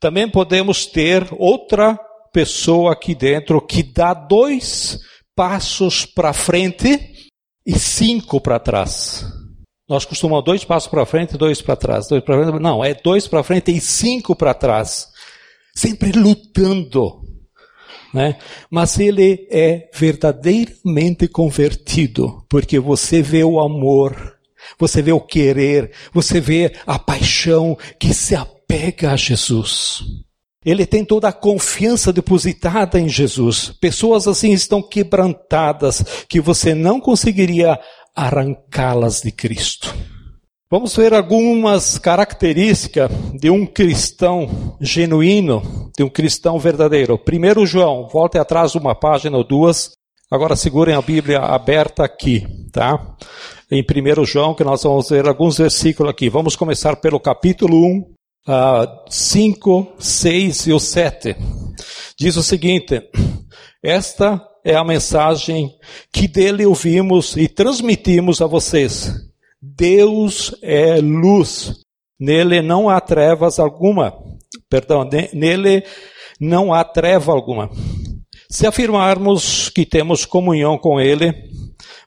Também 0.02 0.30
podemos 0.30 0.86
ter 0.86 1.26
outra 1.40 1.98
pessoa 2.34 2.92
aqui 2.92 3.16
dentro 3.16 3.62
que 3.62 3.82
dá 3.84 4.14
dois 4.14 5.00
passos 5.36 6.06
para 6.06 6.34
frente 6.34 7.30
e 7.66 7.78
cinco 7.78 8.40
para 8.42 8.60
trás. 8.60 9.26
Nós 9.88 10.06
costumamos 10.06 10.46
dois 10.46 10.64
passos 10.64 10.90
para 10.90 11.06
frente 11.06 11.38
dois 11.38 11.62
para 11.62 11.76
trás. 11.76 12.08
Dois 12.08 12.24
para 12.24 12.44
frente, 12.44 12.60
não, 12.62 12.84
é 12.84 12.94
dois 12.94 13.28
para 13.28 13.44
frente 13.44 13.72
e 13.72 13.82
cinco 13.82 14.36
para 14.36 14.54
trás. 14.54 15.10
Sempre 15.76 16.12
lutando. 16.12 17.22
Né? 18.14 18.38
Mas 18.70 19.00
ele 19.00 19.48
é 19.50 19.90
verdadeiramente 19.94 21.28
convertido, 21.28 22.46
porque 22.48 22.80
você 22.80 23.24
vê 23.24 23.44
o 23.44 23.60
amor, 23.60 24.38
você 24.78 25.02
vê 25.02 25.12
o 25.12 25.20
querer, 25.20 25.92
você 26.14 26.40
vê 26.40 26.76
a 26.86 27.00
paixão 27.00 27.76
que 28.00 28.14
se 28.14 28.36
apega 28.36 29.12
a 29.12 29.16
Jesus. 29.16 30.04
Ele 30.66 30.86
tem 30.86 31.04
toda 31.04 31.28
a 31.28 31.34
confiança 31.34 32.14
depositada 32.14 33.00
em 33.00 33.10
Jesus. 33.10 33.74
Pessoas 33.82 34.28
assim 34.28 34.52
estão 34.52 34.82
quebrantadas 34.82 36.04
que 36.28 36.40
você 36.40 36.74
não 36.74 37.00
conseguiria 37.00 37.80
arrancá-las 38.16 39.22
de 39.22 39.32
Cristo. 39.32 39.94
Vamos 40.74 40.96
ver 40.96 41.14
algumas 41.14 42.00
características 42.00 43.12
de 43.40 43.48
um 43.50 43.64
cristão 43.64 44.76
genuíno, 44.82 45.92
de 45.96 46.04
um 46.04 46.10
cristão 46.10 46.58
verdadeiro. 46.58 47.16
Primeiro 47.16 47.64
João, 47.64 48.08
volte 48.08 48.40
atrás 48.40 48.74
uma 48.74 48.96
página 48.96 49.38
ou 49.38 49.44
duas. 49.44 49.92
Agora 50.32 50.56
segurem 50.56 50.96
a 50.96 51.02
Bíblia 51.02 51.42
aberta 51.42 52.04
aqui, 52.04 52.48
tá? 52.72 53.16
Em 53.70 53.84
1 53.84 54.26
João, 54.26 54.56
que 54.56 54.64
nós 54.64 54.82
vamos 54.82 55.10
ver 55.10 55.28
alguns 55.28 55.60
versículos 55.60 56.10
aqui. 56.10 56.28
Vamos 56.28 56.56
começar 56.56 56.96
pelo 56.96 57.20
capítulo 57.20 57.78
1, 57.78 58.13
5, 59.10 59.94
6 59.98 60.68
e 60.68 60.74
o 60.74 60.80
7. 60.80 61.36
Diz 62.18 62.36
o 62.36 62.44
seguinte: 62.44 63.02
Esta 63.82 64.42
é 64.64 64.76
a 64.76 64.84
mensagem 64.84 65.72
que 66.12 66.28
dele 66.28 66.66
ouvimos 66.66 67.36
e 67.38 67.48
transmitimos 67.48 68.42
a 68.42 68.48
vocês. 68.48 69.14
Deus 69.62 70.54
é 70.62 71.00
luz. 71.00 71.74
Nele 72.20 72.62
não 72.62 72.90
há 72.90 73.00
trevas 73.02 73.60
alguma. 73.60 74.14
Perdão, 74.70 75.08
nele 75.34 75.84
não 76.40 76.74
há 76.74 76.84
treva 76.84 77.32
alguma. 77.32 77.70
Se 78.50 78.68
afirmarmos 78.68 79.70
que 79.70 79.86
temos 79.86 80.26
comunhão 80.26 80.78
com 80.78 81.00
ele, 81.00 81.34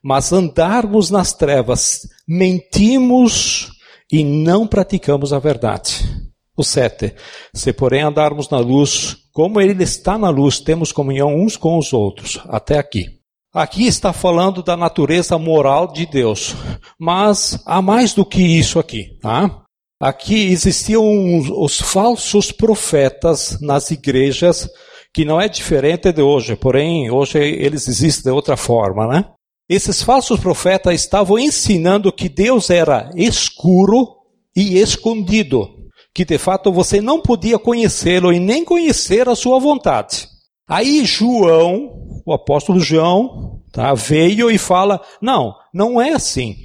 mas 0.02 0.32
andarmos 0.32 1.10
nas 1.10 1.32
trevas, 1.32 2.08
mentimos 2.26 3.70
e 4.12 4.22
não 4.22 4.66
praticamos 4.66 5.32
a 5.32 5.38
verdade. 5.38 6.15
O 6.56 6.64
7. 6.64 7.14
Se 7.52 7.72
porém 7.72 8.02
andarmos 8.02 8.48
na 8.48 8.58
luz, 8.58 9.16
como 9.32 9.60
ele 9.60 9.82
está 9.82 10.16
na 10.16 10.30
luz, 10.30 10.58
temos 10.58 10.92
comunhão 10.92 11.34
uns 11.36 11.56
com 11.56 11.78
os 11.78 11.92
outros. 11.92 12.40
Até 12.48 12.78
aqui. 12.78 13.16
Aqui 13.52 13.86
está 13.86 14.12
falando 14.12 14.62
da 14.62 14.76
natureza 14.76 15.38
moral 15.38 15.92
de 15.92 16.06
Deus. 16.06 16.54
Mas 16.98 17.62
há 17.66 17.82
mais 17.82 18.14
do 18.14 18.24
que 18.24 18.40
isso 18.40 18.78
aqui, 18.78 19.18
tá? 19.20 19.62
Aqui 20.00 20.50
existiam 20.52 21.04
os 21.62 21.80
falsos 21.80 22.52
profetas 22.52 23.58
nas 23.60 23.90
igrejas, 23.90 24.68
que 25.12 25.24
não 25.24 25.40
é 25.40 25.48
diferente 25.48 26.12
de 26.12 26.20
hoje, 26.20 26.54
porém 26.54 27.10
hoje 27.10 27.38
eles 27.38 27.88
existem 27.88 28.24
de 28.24 28.34
outra 28.34 28.56
forma, 28.56 29.06
né? 29.06 29.24
Esses 29.68 30.02
falsos 30.02 30.38
profetas 30.38 30.94
estavam 30.94 31.38
ensinando 31.38 32.12
que 32.12 32.28
Deus 32.28 32.68
era 32.70 33.10
escuro 33.16 34.16
e 34.54 34.78
escondido 34.78 35.75
que 36.16 36.24
de 36.24 36.38
fato 36.38 36.72
você 36.72 36.98
não 36.98 37.20
podia 37.20 37.58
conhecê-lo 37.58 38.32
e 38.32 38.40
nem 38.40 38.64
conhecer 38.64 39.28
a 39.28 39.36
sua 39.36 39.60
vontade. 39.60 40.26
Aí 40.66 41.04
João, 41.04 42.22
o 42.24 42.32
apóstolo 42.32 42.80
João, 42.80 43.60
tá, 43.70 43.92
veio 43.92 44.50
e 44.50 44.56
fala: 44.56 44.98
não, 45.20 45.54
não 45.74 46.00
é 46.00 46.14
assim. 46.14 46.56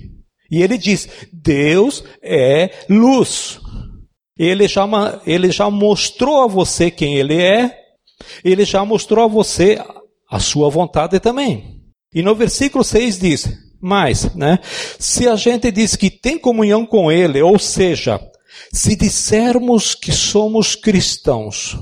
E 0.50 0.64
ele 0.64 0.78
diz: 0.78 1.10
Deus 1.34 2.02
é 2.24 2.72
luz. 2.90 3.60
Ele 4.40 4.70
já, 4.70 4.88
ele 5.26 5.52
já 5.52 5.70
mostrou 5.70 6.44
a 6.44 6.48
você 6.48 6.90
quem 6.90 7.18
ele 7.18 7.36
é, 7.36 7.78
ele 8.46 8.64
já 8.64 8.86
mostrou 8.86 9.26
a 9.26 9.28
você 9.28 9.78
a 10.30 10.40
sua 10.40 10.70
vontade 10.70 11.20
também. 11.20 11.82
E 12.16 12.22
no 12.22 12.34
versículo 12.34 12.86
6 12.86 13.20
diz: 13.20 13.50
mas, 13.82 14.34
né, 14.34 14.60
se 14.98 15.28
a 15.28 15.36
gente 15.36 15.70
diz 15.72 15.98
que 15.98 16.10
tem 16.10 16.38
comunhão 16.38 16.86
com 16.86 17.12
ele, 17.12 17.42
ou 17.42 17.60
seja, 17.60 18.18
se 18.72 18.96
dissermos 18.96 19.96
que 19.96 20.12
somos 20.12 20.76
cristãos, 20.76 21.78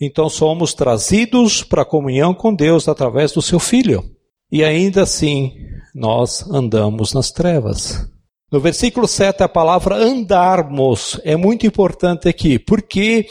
então 0.00 0.28
somos 0.28 0.74
trazidos 0.74 1.62
para 1.62 1.82
a 1.82 1.86
comunhão 1.86 2.34
com 2.34 2.54
Deus 2.54 2.88
através 2.88 3.32
do 3.32 3.40
seu 3.40 3.60
Filho. 3.60 4.04
E 4.50 4.64
ainda 4.64 5.02
assim, 5.02 5.52
nós 5.94 6.44
andamos 6.50 7.12
nas 7.12 7.30
trevas. 7.30 8.06
No 8.50 8.60
versículo 8.60 9.08
7, 9.08 9.42
a 9.44 9.48
palavra 9.48 9.96
andarmos 9.96 11.18
é 11.24 11.36
muito 11.36 11.66
importante 11.66 12.28
aqui, 12.28 12.58
porque 12.58 13.26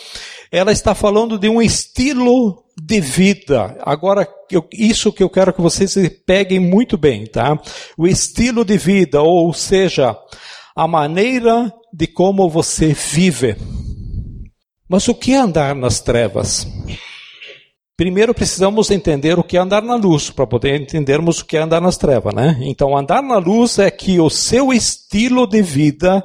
ela 0.52 0.72
está 0.72 0.96
falando 0.96 1.38
de 1.38 1.48
um 1.48 1.62
estilo 1.62 2.64
de 2.76 3.00
vida. 3.00 3.78
Agora, 3.82 4.28
isso 4.74 5.14
que 5.14 5.22
eu 5.22 5.30
quero 5.30 5.54
que 5.54 5.62
vocês 5.62 5.96
peguem 6.26 6.60
muito 6.60 6.98
bem, 6.98 7.28
tá? 7.28 7.56
O 7.96 8.08
estilo 8.08 8.66
de 8.66 8.78
vida, 8.78 9.22
ou 9.22 9.54
seja, 9.54 10.18
a 10.76 10.88
maneira 10.88 11.74
de 11.94 12.08
como 12.08 12.50
você 12.50 12.94
vive. 12.94 13.56
Mas 14.88 15.08
o 15.08 15.16
que 15.16 15.34
é 15.34 15.38
andar 15.38 15.76
nas 15.76 16.00
trevas? 16.00 16.68
Primeiro 17.96 18.34
precisamos 18.34 18.90
entender 18.90 19.38
o 19.38 19.44
que 19.44 19.58
é 19.58 19.60
andar 19.60 19.84
na 19.84 19.96
luz, 19.96 20.30
para 20.30 20.48
poder 20.48 20.82
entendermos 20.82 21.40
o 21.40 21.46
que 21.46 21.56
é 21.56 21.62
andar 21.62 21.80
nas 21.80 21.98
trevas, 21.98 22.34
né? 22.34 22.58
Então, 22.62 22.98
andar 22.98 23.22
na 23.22 23.38
luz 23.38 23.78
é 23.78 23.92
que 23.92 24.20
o 24.20 24.30
seu 24.30 24.74
estilo 24.74 25.46
de 25.46 25.62
vida 25.62 26.24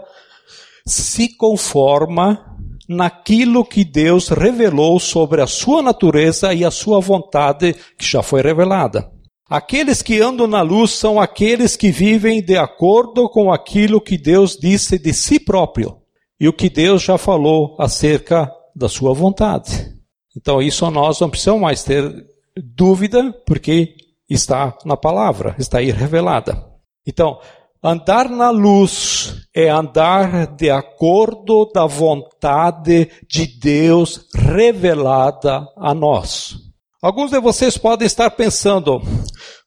se 0.87 1.37
conforma 1.37 2.57
naquilo 2.89 3.65
que 3.65 3.85
Deus 3.85 4.29
revelou 4.29 4.99
sobre 4.99 5.43
a 5.43 5.47
sua 5.47 5.83
natureza 5.83 6.55
e 6.55 6.65
a 6.65 6.71
sua 6.71 7.01
vontade 7.01 7.75
que 7.99 8.07
já 8.07 8.23
foi 8.23 8.41
revelada. 8.41 9.11
Aqueles 9.49 10.03
que 10.03 10.21
andam 10.21 10.49
na 10.49 10.61
luz 10.61 10.91
são 10.91 11.21
aqueles 11.21 11.77
que 11.77 11.93
vivem 11.93 12.43
de 12.43 12.57
acordo 12.57 13.29
com 13.29 13.53
aquilo 13.53 14.01
que 14.01 14.19
Deus 14.19 14.57
disse 14.57 14.99
de 14.99 15.13
si 15.15 15.39
próprio 15.39 15.99
e 16.41 16.49
o 16.49 16.53
que 16.53 16.69
Deus 16.69 17.03
já 17.03 17.17
falou 17.17 17.77
acerca 17.79 18.51
da 18.75 18.89
sua 18.89 19.15
vontade. 19.15 19.95
Então, 20.37 20.61
isso 20.61 20.91
nós 20.91 21.21
não 21.21 21.31
precisamos 21.31 21.63
mais 21.63 21.85
ter 21.85 22.27
dúvida, 22.57 23.33
porque 23.47 23.95
está 24.29 24.77
na 24.85 24.97
palavra, 24.97 25.55
está 25.59 25.79
aí 25.79 25.93
revelada. 25.93 26.63
Então, 27.07 27.39
andar 27.83 28.29
na 28.29 28.51
luz 28.51 29.47
é 29.55 29.69
andar 29.69 30.57
de 30.57 30.71
acordo 30.71 31.71
da 31.73 31.87
vontade 31.87 33.09
de 33.29 33.47
Deus 33.47 34.27
revelada 34.35 35.67
a 35.77 35.95
nós. 35.95 36.66
Alguns 37.03 37.31
de 37.31 37.41
vocês 37.41 37.77
podem 37.77 38.07
estar 38.07 38.31
pensando, 38.31 39.01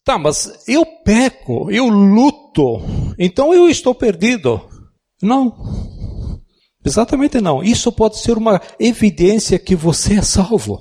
tá, 0.03 0.17
mas 0.17 0.63
eu 0.67 0.85
peco, 1.03 1.69
eu 1.69 1.87
luto, 1.87 2.81
então 3.17 3.53
eu 3.53 3.69
estou 3.69 3.93
perdido. 3.93 4.61
Não. 5.21 5.53
Exatamente 6.83 7.39
não. 7.39 7.63
Isso 7.63 7.91
pode 7.91 8.17
ser 8.17 8.37
uma 8.37 8.61
evidência 8.79 9.59
que 9.59 9.75
você 9.75 10.15
é 10.15 10.21
salvo. 10.21 10.79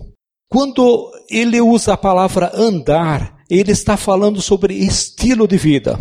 Quando 0.49 1.11
ele 1.31 1.61
usa 1.61 1.93
a 1.93 1.97
palavra 1.97 2.51
andar, 2.55 3.37
ele 3.51 3.73
está 3.73 3.97
falando 3.97 4.41
sobre 4.41 4.75
estilo 4.75 5.47
de 5.47 5.59
vida. 5.59 5.99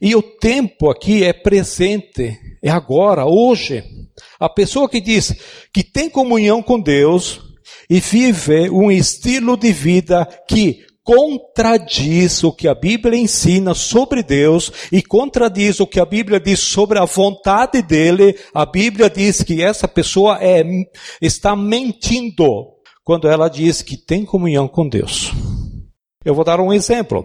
E 0.00 0.14
o 0.14 0.22
tempo 0.22 0.90
aqui 0.90 1.24
é 1.24 1.32
presente, 1.32 2.38
é 2.62 2.68
agora, 2.68 3.24
hoje. 3.24 3.82
A 4.38 4.48
pessoa 4.48 4.88
que 4.88 5.00
diz 5.00 5.34
que 5.72 5.82
tem 5.82 6.10
comunhão 6.10 6.62
com 6.62 6.78
Deus 6.78 7.40
e 7.88 8.00
vive 8.00 8.70
um 8.70 8.90
estilo 8.90 9.56
de 9.56 9.72
vida 9.72 10.26
que 10.48 10.84
contradiz 11.06 12.42
o 12.42 12.52
que 12.52 12.66
a 12.66 12.74
Bíblia 12.74 13.16
ensina 13.16 13.74
sobre 13.74 14.24
Deus 14.24 14.72
e 14.90 15.00
contradiz 15.00 15.78
o 15.78 15.86
que 15.86 16.00
a 16.00 16.04
Bíblia 16.04 16.40
diz 16.40 16.58
sobre 16.58 16.98
a 16.98 17.04
vontade 17.04 17.80
dele, 17.80 18.36
a 18.52 18.66
Bíblia 18.66 19.08
diz 19.08 19.40
que 19.40 19.62
essa 19.62 19.86
pessoa 19.86 20.38
é, 20.42 20.64
está 21.22 21.54
mentindo 21.54 22.74
quando 23.04 23.28
ela 23.28 23.48
diz 23.48 23.82
que 23.82 23.96
tem 23.96 24.24
comunhão 24.24 24.66
com 24.66 24.88
Deus. 24.88 25.30
Eu 26.24 26.34
vou 26.34 26.44
dar 26.44 26.58
um 26.58 26.72
exemplo. 26.72 27.24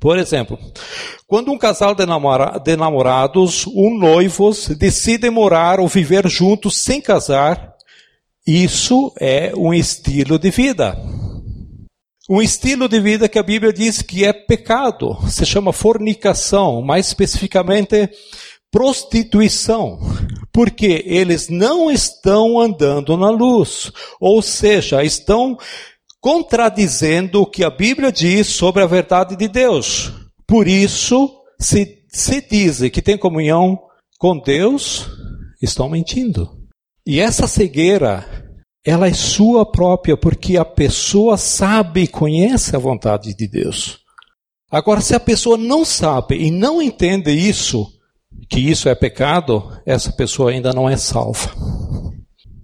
Por 0.00 0.18
exemplo, 0.18 0.58
quando 1.26 1.52
um 1.52 1.58
casal 1.58 1.94
de, 1.94 2.06
namora, 2.06 2.58
de 2.58 2.74
namorados, 2.74 3.66
um 3.66 3.98
noivos, 3.98 4.68
decidem 4.68 5.30
morar 5.30 5.78
ou 5.78 5.86
viver 5.86 6.26
juntos 6.26 6.82
sem 6.82 7.02
casar, 7.02 7.72
isso 8.46 9.12
é 9.20 9.52
um 9.56 9.72
estilo 9.72 10.38
de 10.38 10.50
vida. 10.50 10.96
Um 12.28 12.40
estilo 12.40 12.88
de 12.88 13.00
vida 13.00 13.28
que 13.28 13.38
a 13.38 13.42
Bíblia 13.42 13.72
diz 13.72 14.00
que 14.00 14.24
é 14.24 14.32
pecado, 14.32 15.18
se 15.28 15.44
chama 15.44 15.72
fornicação, 15.72 16.80
mais 16.80 17.08
especificamente 17.08 18.08
prostituição, 18.70 19.98
porque 20.50 21.04
eles 21.06 21.48
não 21.48 21.90
estão 21.90 22.58
andando 22.58 23.16
na 23.16 23.28
luz, 23.28 23.92
ou 24.18 24.40
seja, 24.40 25.04
estão 25.04 25.58
contradizendo 26.20 27.42
o 27.42 27.46
que 27.46 27.62
a 27.62 27.70
Bíblia 27.70 28.10
diz 28.10 28.46
sobre 28.46 28.82
a 28.82 28.86
verdade 28.86 29.36
de 29.36 29.48
Deus. 29.48 30.12
Por 30.46 30.66
isso, 30.66 31.30
se, 31.58 32.04
se 32.08 32.40
dizem 32.40 32.90
que 32.90 33.02
tem 33.02 33.18
comunhão 33.18 33.78
com 34.18 34.38
Deus, 34.38 35.08
estão 35.60 35.88
mentindo. 35.88 36.61
E 37.06 37.20
essa 37.20 37.46
cegueira 37.46 38.42
ela 38.84 39.06
é 39.06 39.12
sua 39.12 39.64
própria, 39.64 40.16
porque 40.16 40.56
a 40.56 40.64
pessoa 40.64 41.36
sabe 41.36 42.02
e 42.02 42.08
conhece 42.08 42.74
a 42.74 42.78
vontade 42.78 43.34
de 43.34 43.46
Deus. 43.46 44.00
Agora, 44.70 45.00
se 45.00 45.14
a 45.14 45.20
pessoa 45.20 45.56
não 45.56 45.84
sabe 45.84 46.36
e 46.36 46.50
não 46.50 46.82
entende 46.82 47.30
isso, 47.30 47.86
que 48.48 48.58
isso 48.58 48.88
é 48.88 48.94
pecado, 48.94 49.70
essa 49.86 50.10
pessoa 50.10 50.50
ainda 50.50 50.72
não 50.72 50.88
é 50.88 50.96
salva. 50.96 51.54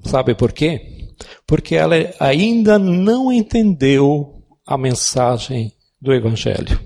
Sabe 0.04 0.34
por 0.34 0.52
quê? 0.52 1.08
Porque 1.46 1.76
ela 1.76 1.94
ainda 2.18 2.78
não 2.78 3.32
entendeu 3.32 4.42
a 4.66 4.76
mensagem 4.76 5.72
do 6.00 6.12
Evangelho. 6.12 6.80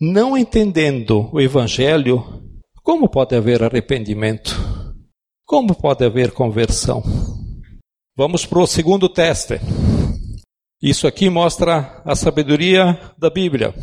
Não 0.00 0.38
entendendo 0.38 1.28
o 1.32 1.40
Evangelho, 1.40 2.24
como 2.82 3.08
pode 3.08 3.34
haver 3.34 3.62
arrependimento? 3.62 4.56
Como 5.50 5.74
pode 5.74 6.04
haver 6.04 6.30
conversão? 6.30 7.02
Vamos 8.16 8.46
para 8.46 8.60
o 8.60 8.66
segundo 8.68 9.08
teste. 9.08 9.54
Isso 10.80 11.08
aqui 11.08 11.28
mostra 11.28 12.00
a 12.04 12.14
sabedoria 12.14 12.96
da 13.18 13.28
Bíblia. 13.28 13.74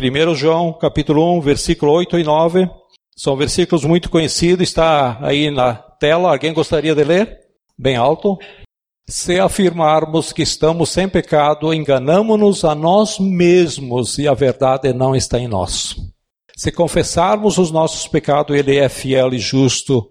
1 0.00 0.34
João, 0.34 0.72
capítulo 0.72 1.36
1, 1.36 1.42
versículo 1.42 1.92
8 1.92 2.18
e 2.18 2.24
9. 2.24 2.70
São 3.14 3.36
versículos 3.36 3.84
muito 3.84 4.08
conhecidos, 4.08 4.66
está 4.66 5.18
aí 5.20 5.50
na 5.50 5.74
tela. 5.74 6.30
Alguém 6.30 6.54
gostaria 6.54 6.94
de 6.94 7.04
ler? 7.04 7.38
Bem 7.78 7.96
alto. 7.96 8.38
Se 9.06 9.38
afirmarmos 9.38 10.32
que 10.32 10.40
estamos 10.40 10.88
sem 10.88 11.06
pecado, 11.06 11.74
enganamos-nos 11.74 12.64
a 12.64 12.74
nós 12.74 13.18
mesmos 13.18 14.16
e 14.16 14.26
a 14.26 14.32
verdade 14.32 14.94
não 14.94 15.14
está 15.14 15.38
em 15.38 15.48
nós. 15.48 15.96
Se 16.56 16.72
confessarmos 16.72 17.58
os 17.58 17.70
nossos 17.70 18.08
pecados, 18.08 18.56
Ele 18.56 18.78
é 18.78 18.88
fiel 18.88 19.34
e 19.34 19.38
justo 19.38 20.08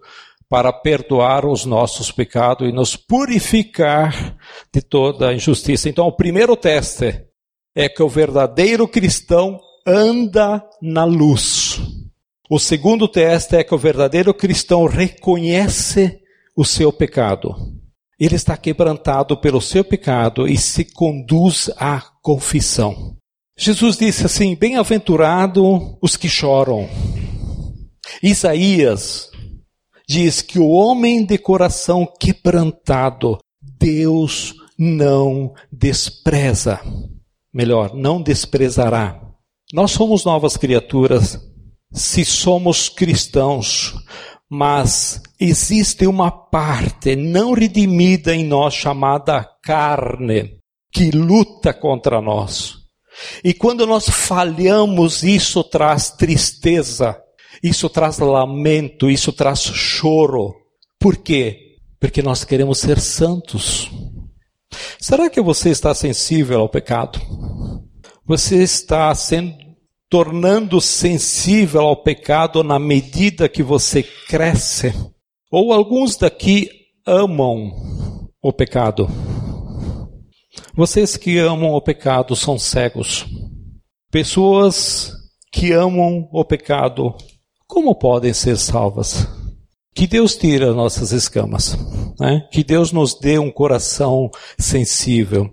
para 0.48 0.72
perdoar 0.72 1.44
os 1.44 1.64
nossos 1.64 2.10
pecados 2.10 2.68
e 2.68 2.72
nos 2.72 2.96
purificar 2.96 4.36
de 4.72 4.80
toda 4.80 5.34
injustiça. 5.34 5.88
Então, 5.88 6.06
o 6.06 6.12
primeiro 6.12 6.56
teste 6.56 7.22
é 7.74 7.88
que 7.88 8.02
o 8.02 8.08
verdadeiro 8.08 8.88
cristão 8.88 9.60
anda 9.86 10.62
na 10.80 11.04
luz. 11.04 11.80
O 12.50 12.58
segundo 12.58 13.06
teste 13.06 13.56
é 13.56 13.64
que 13.64 13.74
o 13.74 13.78
verdadeiro 13.78 14.32
cristão 14.32 14.86
reconhece 14.86 16.18
o 16.56 16.64
seu 16.64 16.90
pecado. 16.90 17.54
Ele 18.18 18.34
está 18.34 18.56
quebrantado 18.56 19.36
pelo 19.36 19.60
seu 19.60 19.84
pecado 19.84 20.48
e 20.48 20.56
se 20.56 20.84
conduz 20.84 21.70
à 21.76 22.00
confissão. 22.22 23.16
Jesus 23.56 23.96
disse 23.96 24.24
assim: 24.24 24.56
Bem-aventurado 24.56 25.98
os 26.02 26.16
que 26.16 26.28
choram. 26.28 26.88
Isaías 28.22 29.27
diz 30.08 30.40
que 30.40 30.58
o 30.58 30.68
homem 30.68 31.24
de 31.24 31.36
coração 31.36 32.06
quebrantado, 32.18 33.38
Deus 33.60 34.54
não 34.78 35.52
despreza. 35.70 36.80
Melhor, 37.52 37.94
não 37.94 38.22
desprezará. 38.22 39.20
Nós 39.72 39.90
somos 39.90 40.24
novas 40.24 40.56
criaturas 40.56 41.38
se 41.92 42.24
somos 42.24 42.88
cristãos, 42.88 43.94
mas 44.48 45.20
existe 45.38 46.06
uma 46.06 46.30
parte 46.30 47.16
não 47.16 47.52
redimida 47.52 48.34
em 48.34 48.44
nós 48.44 48.74
chamada 48.74 49.46
carne, 49.62 50.58
que 50.92 51.10
luta 51.10 51.72
contra 51.74 52.20
nós. 52.20 52.76
E 53.42 53.52
quando 53.52 53.86
nós 53.86 54.08
falhamos, 54.08 55.22
isso 55.22 55.64
traz 55.64 56.10
tristeza, 56.10 57.20
isso 57.62 57.88
traz 57.88 58.18
lamento, 58.18 59.10
isso 59.10 59.32
traz 59.32 59.60
choro. 59.60 60.54
Por 60.98 61.16
quê? 61.16 61.76
Porque 62.00 62.22
nós 62.22 62.44
queremos 62.44 62.78
ser 62.78 63.00
santos. 63.00 63.90
Será 65.00 65.28
que 65.30 65.40
você 65.40 65.70
está 65.70 65.94
sensível 65.94 66.60
ao 66.60 66.68
pecado? 66.68 67.20
Você 68.26 68.62
está 68.62 69.14
sendo 69.14 69.56
tornando 70.08 70.80
sensível 70.80 71.82
ao 71.82 72.02
pecado 72.02 72.62
na 72.62 72.78
medida 72.78 73.48
que 73.48 73.62
você 73.62 74.02
cresce? 74.02 74.92
Ou 75.50 75.72
alguns 75.72 76.16
daqui 76.16 76.70
amam 77.06 77.72
o 78.42 78.52
pecado? 78.52 79.08
Vocês 80.74 81.16
que 81.16 81.38
amam 81.38 81.72
o 81.72 81.80
pecado 81.80 82.36
são 82.36 82.58
cegos. 82.58 83.26
Pessoas 84.10 85.12
que 85.52 85.72
amam 85.72 86.28
o 86.32 86.44
pecado 86.44 87.14
como 87.68 87.94
podem 87.94 88.32
ser 88.32 88.56
salvas? 88.56 89.28
Que 89.94 90.06
Deus 90.06 90.34
tire 90.36 90.64
as 90.64 90.74
nossas 90.74 91.12
escamas, 91.12 91.76
né? 92.18 92.48
que 92.50 92.64
Deus 92.64 92.92
nos 92.92 93.14
dê 93.14 93.38
um 93.38 93.50
coração 93.50 94.30
sensível. 94.58 95.50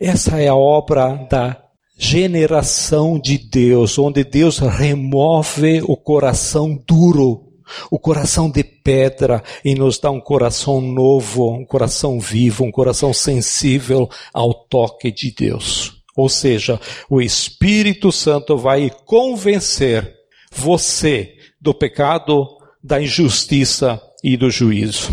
Essa 0.00 0.40
é 0.40 0.48
a 0.48 0.54
obra 0.54 1.26
da 1.30 1.62
generação 1.98 3.18
de 3.18 3.36
Deus, 3.36 3.98
onde 3.98 4.24
Deus 4.24 4.58
remove 4.58 5.82
o 5.82 5.96
coração 5.96 6.82
duro, 6.86 7.48
o 7.90 7.98
coração 7.98 8.48
de 8.48 8.64
pedra 8.64 9.42
e 9.64 9.74
nos 9.74 9.98
dá 9.98 10.10
um 10.10 10.20
coração 10.20 10.80
novo, 10.80 11.52
um 11.52 11.66
coração 11.66 12.18
vivo, 12.18 12.64
um 12.64 12.70
coração 12.70 13.12
sensível 13.12 14.08
ao 14.32 14.54
toque 14.54 15.10
de 15.10 15.32
Deus. 15.32 15.98
Ou 16.16 16.28
seja, 16.28 16.80
o 17.10 17.20
Espírito 17.20 18.10
Santo 18.10 18.56
vai 18.56 18.90
convencer 19.04 20.14
você 20.50 21.37
do 21.60 21.74
pecado, 21.74 22.46
da 22.82 23.00
injustiça 23.00 24.00
e 24.22 24.36
do 24.36 24.50
juízo. 24.50 25.10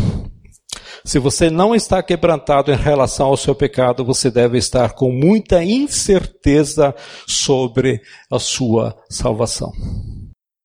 Se 1.04 1.20
você 1.20 1.52
não 1.52 1.76
está 1.76 2.02
quebrantado 2.02 2.72
em 2.72 2.76
relação 2.76 3.28
ao 3.28 3.38
seu 3.38 3.54
pecado, 3.54 4.04
você 4.04 4.32
deve 4.32 4.58
estar 4.58 4.94
com 4.94 5.12
muita 5.12 5.64
incerteza 5.64 6.96
sobre 7.28 8.02
a 8.32 8.40
sua 8.40 8.98
salvação. 9.08 9.72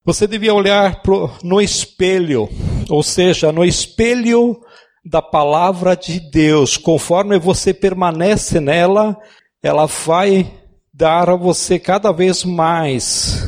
Você 0.02 0.26
devia 0.26 0.54
olhar 0.54 1.02
pro, 1.02 1.30
no 1.44 1.60
espelho, 1.60 2.48
ou 2.88 3.02
seja, 3.02 3.52
no 3.52 3.62
espelho 3.62 4.58
da 5.04 5.20
palavra 5.20 5.94
de 5.94 6.18
Deus. 6.30 6.78
Conforme 6.78 7.38
você 7.38 7.74
permanece 7.74 8.60
nela, 8.60 9.14
ela 9.62 9.84
vai 9.84 10.50
dar 10.92 11.28
a 11.28 11.36
você 11.36 11.78
cada 11.78 12.12
vez 12.12 12.44
mais 12.44 13.46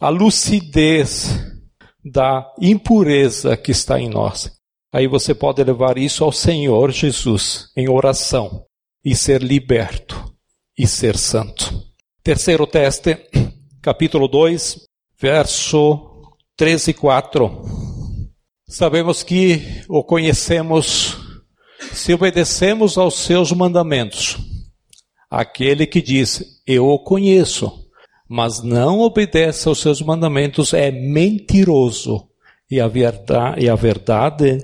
a 0.00 0.08
lucidez 0.08 1.53
da 2.04 2.52
impureza 2.60 3.56
que 3.56 3.70
está 3.70 3.98
em 3.98 4.08
nós. 4.08 4.52
Aí 4.92 5.08
você 5.08 5.34
pode 5.34 5.62
levar 5.64 5.96
isso 5.96 6.22
ao 6.22 6.30
Senhor 6.30 6.92
Jesus 6.92 7.70
em 7.76 7.88
oração 7.88 8.64
e 9.04 9.16
ser 9.16 9.42
liberto 9.42 10.32
e 10.76 10.86
ser 10.86 11.16
santo. 11.16 11.82
Terceiro 12.22 12.66
teste, 12.66 13.16
capítulo 13.82 14.28
2, 14.28 14.80
verso 15.18 16.22
13 16.56 16.90
e 16.90 16.94
4. 16.94 17.64
Sabemos 18.68 19.22
que 19.22 19.60
o 19.88 20.02
conhecemos 20.04 21.18
se 21.92 22.14
obedecemos 22.14 22.96
aos 22.96 23.14
seus 23.14 23.52
mandamentos. 23.52 24.38
Aquele 25.30 25.86
que 25.86 26.00
diz, 26.00 26.62
eu 26.66 26.86
o 26.86 26.98
conheço, 26.98 27.83
mas 28.34 28.60
não 28.64 28.98
obedece 28.98 29.68
aos 29.68 29.78
seus 29.78 30.02
mandamentos 30.02 30.74
é 30.74 30.90
mentiroso 30.90 32.28
e 32.68 32.80
a 32.80 32.88
verdade, 32.88 33.64
e 33.64 33.68
a 33.68 33.76
verdade 33.76 34.58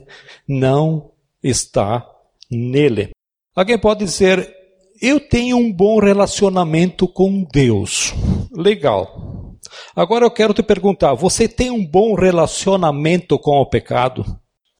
não 0.48 1.12
está 1.40 2.04
nele. 2.50 3.10
Alguém 3.54 3.78
pode 3.78 4.04
dizer: 4.04 4.52
Eu 5.00 5.20
tenho 5.20 5.56
um 5.56 5.72
bom 5.72 6.00
relacionamento 6.00 7.06
com 7.06 7.46
Deus. 7.52 8.12
Legal. 8.52 9.54
Agora 9.94 10.24
eu 10.24 10.32
quero 10.32 10.52
te 10.52 10.64
perguntar: 10.64 11.14
você 11.14 11.46
tem 11.46 11.70
um 11.70 11.86
bom 11.86 12.16
relacionamento 12.16 13.38
com 13.38 13.52
o 13.52 13.66
pecado? 13.66 14.24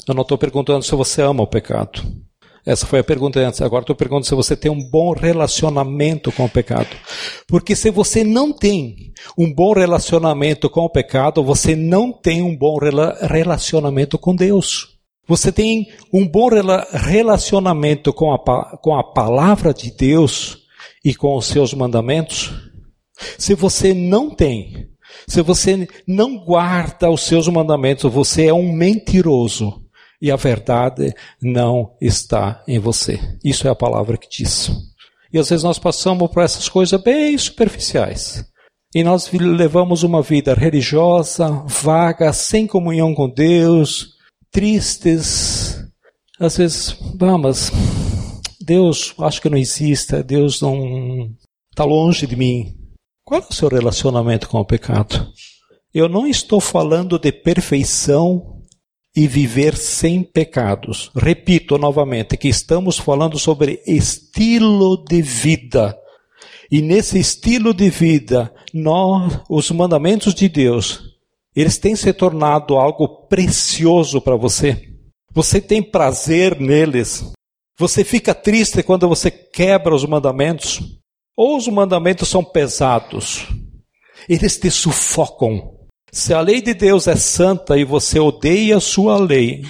Eu 0.09 0.15
não 0.15 0.23
estou 0.23 0.37
perguntando 0.37 0.83
se 0.83 0.97
você 0.97 1.23
ama 1.23 1.45
o 1.45 1.47
pecado. 1.47 2.03
Essa 2.65 2.87
foi 2.87 2.99
a 2.99 3.05
pergunta 3.05 3.41
antes. 3.41 3.61
Agora 3.63 3.83
estou 3.83 3.97
perguntando 3.97 4.27
se 4.27 4.35
você 4.35 4.57
tem 4.57 4.71
um 4.71 4.89
bom 4.91 5.13
relacionamento 5.13 6.31
com 6.31 6.45
o 6.45 6.49
pecado. 6.49 6.89
Porque 7.47 7.75
se 7.75 7.91
você 7.91 8.23
não 8.23 8.53
tem 8.53 9.13
um 9.37 9.53
bom 9.53 9.73
relacionamento 9.73 10.69
com 10.69 10.83
o 10.83 10.91
pecado, 10.91 11.43
você 11.43 11.75
não 11.75 12.13
tem 12.13 12.43
um 12.43 12.57
bom 12.57 12.77
relacionamento 13.21 14.19
com 14.19 14.35
Deus. 14.35 14.99
Você 15.27 15.53
tem 15.53 15.87
um 16.13 16.27
bom 16.27 16.49
relacionamento 16.93 18.13
com 18.13 18.33
a, 18.33 18.39
com 18.79 18.95
a 18.95 19.05
palavra 19.05 19.73
de 19.73 19.91
Deus 19.91 20.59
e 21.05 21.15
com 21.15 21.37
os 21.37 21.47
seus 21.47 21.73
mandamentos? 21.73 22.53
Se 23.39 23.55
você 23.55 23.95
não 23.95 24.31
tem, 24.31 24.89
se 25.29 25.41
você 25.41 25.89
não 26.07 26.37
guarda 26.45 27.11
os 27.11 27.23
seus 27.23 27.47
mandamentos, 27.49 28.13
você 28.13 28.47
é 28.47 28.55
um 28.55 28.73
mentiroso 28.73 29.81
e 30.21 30.31
a 30.31 30.37
verdade 30.37 31.15
não 31.41 31.97
está 32.01 32.63
em 32.69 32.79
você. 32.79 33.19
Isso 33.45 33.67
é 33.67 33.71
a 33.71 33.75
palavra 33.75 34.17
que 34.17 34.29
diz. 34.29 34.71
E 35.33 35.39
às 35.39 35.49
vezes 35.49 35.65
nós 35.65 35.79
passamos 35.79 36.31
por 36.31 36.43
essas 36.43 36.69
coisas 36.69 37.01
bem 37.03 37.37
superficiais. 37.39 38.45
E 38.95 39.05
nós 39.05 39.31
levamos 39.31 40.03
uma 40.03 40.21
vida 40.21 40.53
religiosa, 40.53 41.49
vaga, 41.67 42.33
sem 42.33 42.67
comunhão 42.67 43.15
com 43.15 43.29
Deus, 43.29 44.15
tristes. 44.51 45.81
Às 46.39 46.57
vezes, 46.57 46.97
vamos, 47.15 47.71
Deus 48.61 49.15
acho 49.21 49.41
que 49.41 49.49
não 49.49 49.57
existe, 49.57 50.23
Deus 50.25 50.61
não 50.61 51.31
está 51.71 51.85
longe 51.85 52.27
de 52.27 52.35
mim. 52.35 52.75
Qual 53.25 53.41
é 53.41 53.45
o 53.49 53.55
seu 53.55 53.69
relacionamento 53.69 54.49
com 54.49 54.59
o 54.59 54.65
pecado? 54.65 55.31
Eu 55.95 56.09
não 56.09 56.27
estou 56.27 56.61
falando 56.61 57.19
de 57.19 57.31
perfeição 57.31 58.60
e 59.15 59.27
viver 59.27 59.77
sem 59.77 60.23
pecados. 60.23 61.11
Repito 61.17 61.77
novamente 61.79 62.37
que 62.37 62.49
estamos 62.49 62.99
falando 62.99 63.39
sobre 63.39 63.83
estilo 63.87 65.05
de 65.05 65.21
vida. 65.21 65.97
E 66.71 66.81
nesse 66.81 67.19
estilo 67.19 67.75
de 67.75 67.91
vida, 67.91 68.55
nós, 68.73 69.41
os 69.49 69.71
mandamentos 69.73 70.35
de 70.35 70.49
Deus, 70.49 71.01
eles 71.55 71.79
têm 71.79 71.97
se 71.97 72.13
tornado 72.13 72.77
algo 72.77 73.27
precioso 73.27 74.21
para 74.21 74.37
você. 74.37 74.89
Você 75.33 75.61
tem 75.61 75.83
prazer 75.83 76.61
neles. 76.61 77.33
Você 77.77 78.05
fica 78.05 78.35
triste 78.35 78.83
quando 78.83 79.09
você 79.09 79.31
quebra 79.31 79.95
os 79.95 80.05
mandamentos. 80.05 80.81
Ou 81.37 81.57
os 81.57 81.67
mandamentos 81.67 82.29
são 82.29 82.45
pesados. 82.45 83.47
Eles 84.29 84.59
te 84.59 84.71
sufocam. 84.71 85.80
Se 86.13 86.35
a 86.35 86.41
lei 86.41 86.61
de 86.61 86.75
Deus 86.75 87.07
é 87.07 87.17
santa 87.17 87.79
e 87.79 87.85
você 87.85 88.19
odeia 88.19 88.77
a 88.77 88.81
sua 88.81 89.17
lei, 89.19 89.65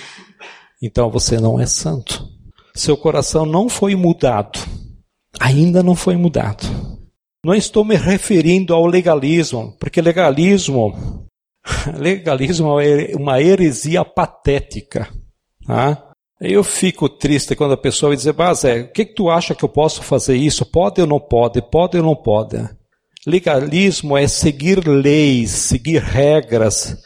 então 0.82 1.10
você 1.10 1.38
não 1.38 1.60
é 1.60 1.66
santo. 1.66 2.26
Seu 2.74 2.96
coração 2.96 3.44
não 3.44 3.68
foi 3.68 3.94
mudado. 3.94 4.58
Ainda 5.38 5.82
não 5.82 5.94
foi 5.94 6.16
mudado. 6.16 6.66
Não 7.44 7.54
estou 7.54 7.84
me 7.84 7.96
referindo 7.96 8.74
ao 8.74 8.86
legalismo, 8.86 9.76
porque 9.78 10.00
legalismo, 10.00 11.26
legalismo 11.96 12.80
é 12.80 13.12
uma 13.16 13.40
heresia 13.40 14.04
patética. 14.04 15.08
Tá? 15.66 16.10
Eu 16.40 16.64
fico 16.64 17.08
triste 17.08 17.54
quando 17.54 17.72
a 17.72 17.78
pessoa 17.78 18.16
diz, 18.16 18.26
mas 18.34 18.64
o 18.64 18.88
que, 18.92 19.04
que 19.04 19.14
tu 19.14 19.28
acha 19.28 19.54
que 19.54 19.64
eu 19.64 19.68
posso 19.68 20.02
fazer 20.02 20.36
isso? 20.36 20.64
Pode 20.64 21.00
ou 21.00 21.06
não 21.06 21.20
pode? 21.20 21.60
Pode 21.60 21.98
ou 21.98 22.02
não 22.02 22.16
pode? 22.16 22.56
Legalismo 23.26 24.16
é 24.16 24.26
seguir 24.26 24.86
leis, 24.86 25.50
seguir 25.50 26.02
regras. 26.02 26.96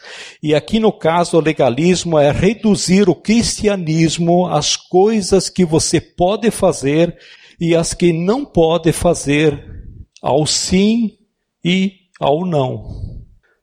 E 0.41 0.55
aqui 0.55 0.79
no 0.79 0.91
caso, 0.91 1.37
o 1.37 1.41
legalismo 1.41 2.17
é 2.17 2.31
reduzir 2.31 3.09
o 3.09 3.15
cristianismo 3.15 4.47
às 4.47 4.77
coisas 4.77 5.49
que 5.49 5.65
você 5.65 5.99
pode 5.99 6.49
fazer 6.51 7.17
e 7.59 7.75
as 7.75 7.93
que 7.93 8.13
não 8.13 8.45
pode 8.45 8.93
fazer, 8.93 9.61
ao 10.21 10.45
sim 10.45 11.11
e 11.63 11.91
ao 12.19 12.45
não. 12.45 13.15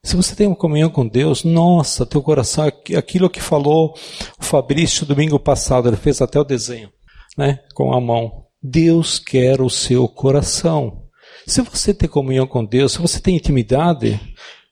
Se 0.05 0.17
você 0.17 0.35
tem 0.35 0.47
uma 0.47 0.57
comunhão 0.57 0.91
com 0.91 1.07
Deus, 1.07 1.45
nossa, 1.45 2.05
teu 2.05 2.21
coração, 2.21 2.67
aquilo 2.67 3.31
que 3.31 3.41
falou 3.41 3.95
o 4.39 4.45
Fabrício 4.45 5.07
domingo 5.07 5.39
passado, 5.39 5.89
ele 5.89 5.97
fez 5.97 6.21
até 6.21 6.39
o 6.39 6.45
desenho, 6.45 6.91
né, 7.39 7.61
com 7.75 7.95
a 7.95 8.01
mão. 8.01 8.45
Deus 8.63 9.19
quer 9.19 9.61
o 9.61 9.71
seu 9.71 10.07
coração. 10.07 11.02
Se 11.47 11.61
você 11.63 11.93
tem 11.93 12.09
comunhão 12.09 12.47
com 12.47 12.65
Deus, 12.65 12.93
se 12.93 12.99
você 12.99 13.21
tem 13.21 13.37
intimidade, 13.37 14.21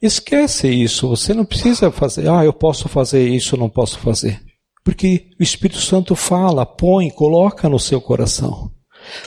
esquece 0.01 0.69
isso. 0.69 1.09
Você 1.09 1.35
não 1.35 1.45
precisa 1.45 1.91
fazer, 1.91 2.29
ah, 2.31 2.45
eu 2.45 2.53
posso 2.53 2.89
fazer 2.89 3.27
isso, 3.29 3.57
não 3.57 3.69
posso 3.69 3.99
fazer. 3.99 4.41
Porque 4.85 5.29
o 5.39 5.43
Espírito 5.43 5.81
Santo 5.81 6.15
fala, 6.15 6.65
põe, 6.65 7.11
coloca 7.11 7.69
no 7.69 7.79
seu 7.79 8.01
coração. 8.01 8.71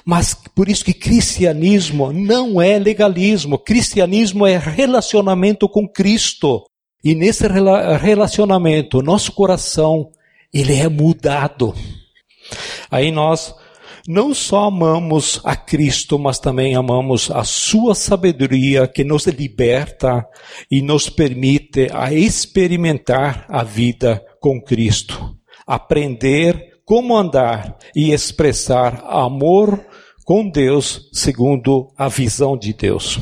Mas 0.06 0.36
por 0.56 0.70
isso 0.70 0.86
que 0.86 0.94
cristianismo 0.94 2.12
não 2.12 2.62
é 2.62 2.78
legalismo. 2.80 3.58
Cristianismo 3.58 4.46
é 4.46 4.58
relacionamento 4.58 5.68
com 5.68 5.88
Cristo. 5.88 6.64
E 7.04 7.14
nesse 7.14 7.46
relacionamento, 7.48 9.02
nosso 9.02 9.32
coração, 9.34 10.10
ele 10.54 10.76
é 10.76 10.88
mudado. 10.88 11.74
Aí 12.90 13.12
nós 13.12 13.54
não 14.08 14.34
só 14.34 14.66
amamos 14.66 15.40
a 15.44 15.56
Cristo, 15.56 16.20
mas 16.20 16.40
também 16.40 16.76
amamos 16.76 17.32
a 17.32 17.44
sua 17.44 17.96
sabedoria 17.96 18.88
que 18.88 19.04
nos 19.04 19.26
liberta 19.28 20.26
e 20.70 20.82
nos 20.82 21.10
permite 21.10 21.88
a 21.94 22.14
experimentar 22.14 23.46
a 23.48 23.64
vida 23.64 24.24
com 24.42 24.62
Cristo, 24.62 25.38
aprender 25.66 26.82
como 26.86 27.16
andar 27.16 27.78
e 27.96 28.12
expressar 28.12 29.04
amor 29.08 29.86
com 30.26 30.50
Deus 30.50 31.10
segundo 31.14 31.94
a 31.98 32.10
visão 32.10 32.58
de 32.58 32.74
Deus. 32.74 33.20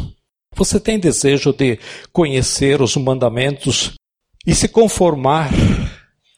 Você 0.56 0.80
tem 0.80 1.00
desejo 1.00 1.54
de 1.54 1.80
conhecer 2.12 2.82
os 2.82 2.98
mandamentos 2.98 3.94
e 4.46 4.56
se 4.56 4.68
conformar 4.68 5.52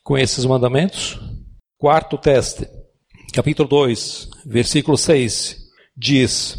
com 0.04 0.18
esses 0.18 0.46
mandamentos? 0.46 1.18
Quarto 1.78 2.18
teste 2.18 2.68
capítulo 3.34 3.68
2, 3.68 4.30
versículo 4.46 4.98
6, 4.98 5.58
diz: 5.96 6.58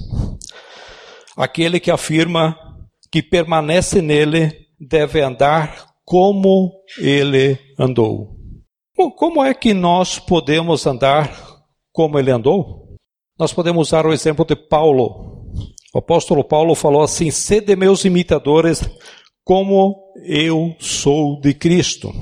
Aquele 1.37 1.81
que 1.81 1.90
afirma 1.90 2.57
que 3.11 3.23
permanece 3.23 4.03
nele 4.03 4.68
deve 4.81 5.20
andar 5.20 5.87
como 6.05 6.73
ele 6.99 7.59
andou. 7.79 8.37
Como 9.16 9.42
é 9.42 9.53
que 9.55 9.75
nós 9.75 10.18
podemos 10.18 10.87
andar 10.87 11.33
como 11.92 12.18
ele 12.18 12.31
andou? 12.31 12.97
Nós 13.38 13.53
podemos 13.53 13.88
usar 13.88 14.07
o 14.07 14.12
exemplo 14.12 14.44
de 14.44 14.55
Paulo. 14.55 15.49
O 15.92 15.99
apóstolo 15.99 16.44
Paulo 16.44 16.75
falou 16.75 17.03
assim: 17.03 17.31
Sede 17.31 17.75
meus 17.75 18.05
imitadores, 18.05 18.83
como 19.44 20.12
eu 20.25 20.75
sou 20.79 21.40
de 21.40 21.55
Cristo. 21.55 22.12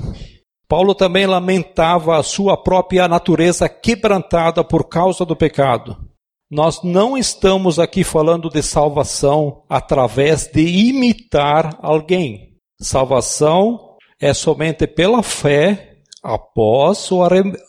Paulo 0.73 0.95
também 0.95 1.27
lamentava 1.27 2.17
a 2.17 2.23
sua 2.23 2.57
própria 2.57 3.07
natureza 3.07 3.69
quebrantada 3.69 4.63
por 4.63 4.89
causa 4.89 5.23
do 5.23 5.35
pecado. 5.35 5.95
Nós 6.49 6.81
não 6.81 7.15
estamos 7.15 7.77
aqui 7.77 8.03
falando 8.03 8.49
de 8.49 8.63
salvação 8.63 9.61
através 9.69 10.47
de 10.47 10.61
imitar 10.61 11.77
alguém. 11.79 12.55
Salvação 12.81 13.97
é 14.19 14.33
somente 14.33 14.87
pela 14.87 15.21
fé 15.21 15.99
após 16.23 17.07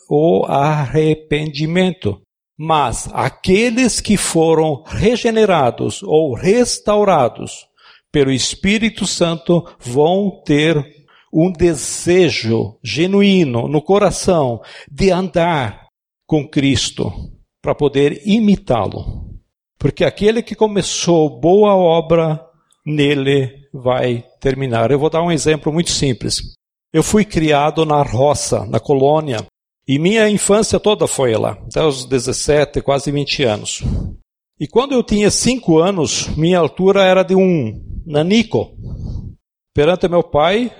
o 0.09 0.43
arrependimento. 0.47 2.19
Mas 2.57 3.07
aqueles 3.13 4.01
que 4.01 4.17
foram 4.17 4.81
regenerados 4.83 6.01
ou 6.01 6.33
restaurados 6.33 7.67
pelo 8.11 8.31
Espírito 8.31 9.05
Santo 9.05 9.63
vão 9.79 10.41
ter 10.43 11.04
um 11.35 11.51
desejo 11.51 12.77
genuíno 12.81 13.67
no 13.67 13.81
coração 13.81 14.61
de 14.89 15.11
andar 15.11 15.87
com 16.25 16.47
Cristo 16.47 17.11
para 17.61 17.75
poder 17.75 18.21
imitá-lo. 18.25 19.25
Porque 19.77 20.05
aquele 20.05 20.41
que 20.41 20.55
começou 20.55 21.29
boa 21.29 21.75
obra 21.75 22.41
nele 22.85 23.51
vai 23.73 24.23
terminar. 24.39 24.91
Eu 24.91 24.97
vou 24.97 25.09
dar 25.09 25.21
um 25.21 25.31
exemplo 25.31 25.73
muito 25.73 25.91
simples. 25.91 26.37
Eu 26.93 27.03
fui 27.03 27.25
criado 27.25 27.85
na 27.85 28.01
roça, 28.01 28.65
na 28.65 28.79
colônia, 28.79 29.45
e 29.85 29.99
minha 29.99 30.29
infância 30.29 30.79
toda 30.79 31.05
foi 31.05 31.35
lá, 31.35 31.51
até 31.51 31.83
os 31.83 32.05
17, 32.05 32.81
quase 32.81 33.11
20 33.11 33.43
anos. 33.43 33.83
E 34.57 34.67
quando 34.67 34.93
eu 34.93 35.03
tinha 35.03 35.29
5 35.29 35.79
anos, 35.79 36.29
minha 36.37 36.59
altura 36.59 37.03
era 37.03 37.23
de 37.23 37.35
um 37.35 37.83
nanico. 38.05 38.71
Perante 39.73 40.07
meu 40.07 40.23
pai, 40.23 40.71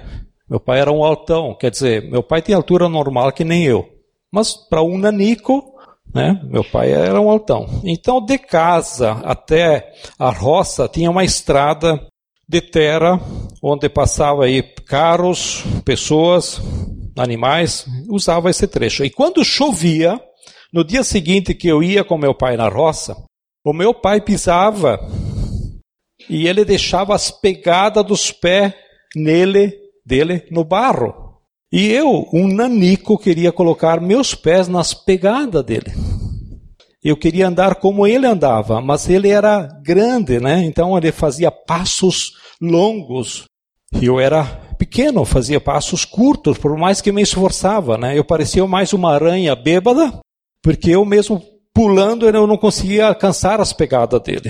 meu 0.49 0.59
pai 0.59 0.79
era 0.79 0.91
um 0.91 1.03
altão, 1.03 1.55
quer 1.55 1.71
dizer, 1.71 2.09
meu 2.09 2.21
pai 2.21 2.41
tinha 2.41 2.57
altura 2.57 2.87
normal 2.87 3.31
que 3.31 3.43
nem 3.43 3.63
eu. 3.63 3.87
Mas 4.31 4.53
para 4.53 4.83
um 4.83 4.97
nanico, 4.97 5.73
né, 6.13 6.39
meu 6.45 6.63
pai 6.63 6.91
era 6.91 7.19
um 7.19 7.29
altão. 7.29 7.67
Então, 7.83 8.23
de 8.23 8.37
casa 8.37 9.13
até 9.23 9.91
a 10.19 10.29
roça 10.29 10.87
tinha 10.87 11.09
uma 11.09 11.23
estrada 11.23 11.99
de 12.47 12.61
terra 12.61 13.19
onde 13.61 13.89
passava 13.89 14.45
aí 14.45 14.61
carros, 14.61 15.63
pessoas, 15.83 16.61
animais, 17.17 17.85
usava 18.07 18.49
esse 18.49 18.67
trecho. 18.67 19.03
E 19.03 19.09
quando 19.09 19.43
chovia, 19.43 20.19
no 20.71 20.83
dia 20.83 21.03
seguinte 21.03 21.55
que 21.55 21.67
eu 21.67 21.81
ia 21.81 22.03
com 22.03 22.17
meu 22.17 22.35
pai 22.35 22.55
na 22.55 22.67
roça, 22.67 23.15
o 23.65 23.73
meu 23.73 23.93
pai 23.93 24.21
pisava 24.21 24.99
e 26.29 26.47
ele 26.47 26.63
deixava 26.63 27.15
as 27.15 27.31
pegadas 27.31 28.05
dos 28.05 28.31
pés 28.31 28.73
nele 29.15 29.84
dele 30.05 30.43
no 30.51 30.63
barro. 30.63 31.13
E 31.71 31.91
eu, 31.91 32.27
um 32.31 32.47
nanico, 32.47 33.17
queria 33.17 33.51
colocar 33.51 33.99
meus 33.99 34.35
pés 34.35 34.67
nas 34.67 34.93
pegadas 34.93 35.63
dele. 35.63 35.91
Eu 37.03 37.17
queria 37.17 37.47
andar 37.47 37.75
como 37.75 38.07
ele 38.07 38.25
andava, 38.25 38.81
mas 38.81 39.09
ele 39.09 39.29
era 39.29 39.67
grande, 39.83 40.39
né? 40.39 40.63
Então 40.65 40.97
ele 40.97 41.11
fazia 41.11 41.51
passos 41.51 42.31
longos. 42.61 43.45
E 44.01 44.05
eu 44.05 44.19
era 44.19 44.43
pequeno, 44.77 45.23
fazia 45.25 45.59
passos 45.59 46.03
curtos, 46.03 46.57
por 46.57 46.77
mais 46.77 47.01
que 47.01 47.11
me 47.11 47.21
esforçava, 47.21 47.97
né? 47.97 48.17
Eu 48.17 48.25
parecia 48.25 48.65
mais 48.65 48.93
uma 48.93 49.13
aranha 49.13 49.55
bêbada, 49.55 50.19
porque 50.61 50.91
eu 50.91 51.05
mesmo 51.05 51.41
pulando 51.73 52.27
eu 52.27 52.47
não 52.47 52.57
conseguia 52.57 53.07
alcançar 53.07 53.59
as 53.59 53.73
pegadas 53.73 54.21
dele. 54.21 54.49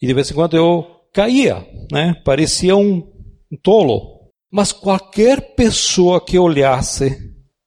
E 0.00 0.06
de 0.06 0.14
vez 0.14 0.30
em 0.30 0.34
quando 0.34 0.56
eu 0.56 0.84
caía, 1.12 1.66
né? 1.92 2.14
Parecia 2.24 2.74
um, 2.76 3.06
um 3.52 3.56
tolo. 3.62 4.23
Mas 4.54 4.70
qualquer 4.70 5.56
pessoa 5.56 6.24
que 6.24 6.38
olhasse, 6.38 7.18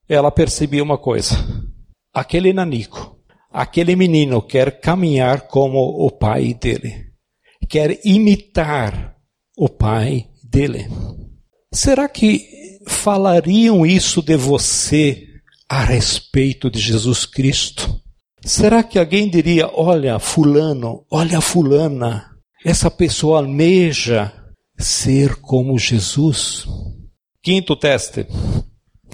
ela 0.08 0.32
percebia 0.32 0.82
uma 0.82 0.97
coisa: 0.97 1.36
aquele 2.13 2.54
nanico, 2.54 3.19
aquele 3.52 3.93
menino 3.93 4.41
quer 4.41 4.80
caminhar 4.80 5.50
como 5.50 5.80
o 5.80 6.10
pai 6.10 6.54
dele, 6.54 7.08
quer 7.67 8.00
imitar 8.06 9.17
o 9.58 9.67
pai 9.67 10.28
dele. 10.41 10.88
Será 11.73 12.08
que 12.08 12.47
falariam 12.88 13.86
isso 13.86 14.21
de 14.21 14.38
você 14.38 15.28
a 15.67 15.84
respeito 15.84 16.71
de 16.71 16.80
Jesus 16.80 17.26
Cristo? 17.26 18.00
Será 18.45 18.82
que 18.82 18.97
alguém 18.97 19.30
diria: 19.30 19.69
olha, 19.73 20.19
Fulano, 20.19 21.06
olha, 21.12 21.41
Fulana, 21.41 22.32
essa 22.63 22.89
pessoa 22.89 23.39
almeja 23.39 24.37
ser 24.78 25.36
como 25.38 25.78
Jesus. 25.78 26.66
Quinto 27.42 27.76
teste, 27.76 28.28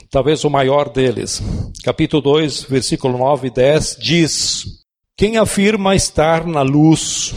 talvez 0.09 0.43
o 0.43 0.49
maior 0.49 0.89
deles. 0.89 1.41
Capítulo 1.83 2.21
2, 2.21 2.63
versículo 2.63 3.17
9 3.17 3.47
e 3.47 3.51
10 3.51 3.97
diz: 3.99 4.65
Quem 5.15 5.37
afirma 5.37 5.95
estar 5.95 6.45
na 6.45 6.61
luz, 6.61 7.33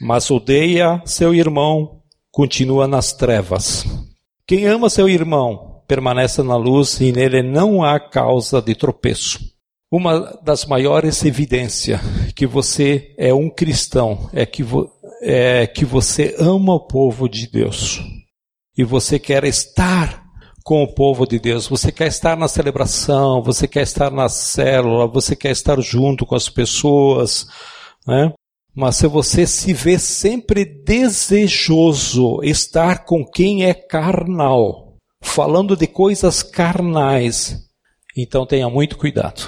mas 0.00 0.30
odeia 0.30 1.02
seu 1.04 1.34
irmão, 1.34 2.00
continua 2.30 2.86
nas 2.86 3.12
trevas. 3.12 3.84
Quem 4.46 4.66
ama 4.66 4.88
seu 4.88 5.08
irmão, 5.08 5.82
permanece 5.88 6.42
na 6.42 6.56
luz 6.56 7.00
e 7.00 7.12
nele 7.12 7.42
não 7.42 7.82
há 7.82 7.98
causa 7.98 8.62
de 8.62 8.74
tropeço. 8.74 9.40
Uma 9.90 10.38
das 10.42 10.66
maiores 10.66 11.24
evidências 11.24 12.00
que 12.34 12.46
você 12.46 13.14
é 13.16 13.32
um 13.32 13.48
cristão 13.48 14.28
é 14.32 14.44
que 14.44 14.62
é 15.20 15.66
que 15.66 15.84
você 15.84 16.34
ama 16.38 16.74
o 16.74 16.86
povo 16.86 17.28
de 17.28 17.46
Deus 17.48 18.00
e 18.76 18.84
você 18.84 19.18
quer 19.18 19.44
estar 19.44 20.24
com 20.64 20.82
o 20.82 20.92
povo 20.92 21.26
de 21.26 21.38
Deus, 21.38 21.68
você 21.68 21.92
quer 21.92 22.08
estar 22.08 22.36
na 22.36 22.48
celebração, 22.48 23.40
você 23.40 23.68
quer 23.68 23.82
estar 23.82 24.10
na 24.10 24.28
célula, 24.28 25.06
você 25.06 25.36
quer 25.36 25.52
estar 25.52 25.80
junto 25.80 26.26
com 26.26 26.34
as 26.34 26.48
pessoas, 26.48 27.46
né? 28.04 28.32
Mas 28.74 28.96
se 28.96 29.06
você 29.06 29.46
se 29.46 29.72
vê 29.72 29.98
sempre 29.98 30.64
desejoso 30.64 32.40
estar 32.42 33.04
com 33.04 33.24
quem 33.24 33.64
é 33.64 33.72
carnal, 33.72 34.96
falando 35.22 35.76
de 35.76 35.86
coisas 35.86 36.42
carnais, 36.42 37.56
então 38.16 38.44
tenha 38.44 38.68
muito 38.68 38.98
cuidado. 38.98 39.42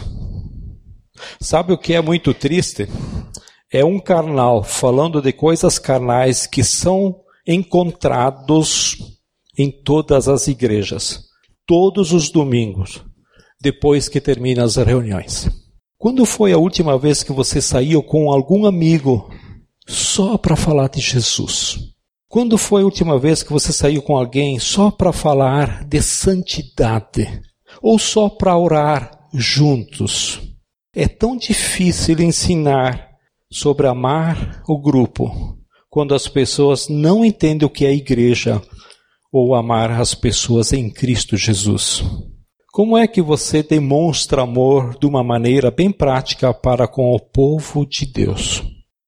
Sabe 1.40 1.72
o 1.72 1.78
que 1.78 1.94
é 1.94 2.00
muito 2.00 2.32
triste? 2.32 2.88
É 3.72 3.84
um 3.84 4.00
carnal 4.00 4.62
falando 4.62 5.20
de 5.20 5.32
coisas 5.32 5.78
carnais 5.78 6.46
que 6.46 6.64
são 6.64 7.20
encontrados 7.46 8.96
em 9.56 9.70
todas 9.70 10.28
as 10.28 10.48
igrejas, 10.48 11.24
todos 11.66 12.12
os 12.12 12.30
domingos, 12.30 13.02
depois 13.60 14.08
que 14.08 14.20
termina 14.20 14.64
as 14.64 14.76
reuniões. 14.76 15.48
Quando 15.98 16.24
foi 16.24 16.52
a 16.52 16.58
última 16.58 16.98
vez 16.98 17.22
que 17.22 17.32
você 17.32 17.60
saiu 17.60 18.02
com 18.02 18.32
algum 18.32 18.64
amigo 18.66 19.30
só 19.86 20.38
para 20.38 20.56
falar 20.56 20.88
de 20.88 21.00
Jesus? 21.00 21.78
Quando 22.28 22.56
foi 22.56 22.82
a 22.82 22.84
última 22.84 23.18
vez 23.18 23.42
que 23.42 23.52
você 23.52 23.72
saiu 23.72 24.02
com 24.02 24.16
alguém 24.16 24.58
só 24.58 24.90
para 24.90 25.12
falar 25.12 25.84
de 25.84 26.00
santidade? 26.00 27.42
Ou 27.82 27.98
só 27.98 28.28
para 28.28 28.56
orar 28.56 29.28
juntos? 29.32 30.40
É 30.94 31.08
tão 31.08 31.36
difícil 31.36 32.20
ensinar 32.20 33.07
sobre 33.50 33.86
amar 33.86 34.62
o 34.68 34.78
grupo 34.80 35.56
quando 35.88 36.14
as 36.14 36.28
pessoas 36.28 36.88
não 36.88 37.24
entendem 37.24 37.66
o 37.66 37.70
que 37.70 37.86
é 37.86 37.92
igreja 37.92 38.62
ou 39.32 39.54
amar 39.54 39.90
as 39.90 40.14
pessoas 40.14 40.72
em 40.72 40.90
Cristo 40.90 41.36
Jesus. 41.36 42.02
Como 42.70 42.96
é 42.96 43.06
que 43.06 43.22
você 43.22 43.62
demonstra 43.62 44.42
amor 44.42 44.96
de 44.98 45.06
uma 45.06 45.24
maneira 45.24 45.70
bem 45.70 45.90
prática 45.90 46.52
para 46.52 46.86
com 46.86 47.12
o 47.12 47.18
povo 47.18 47.86
de 47.86 48.06
Deus? 48.06 48.62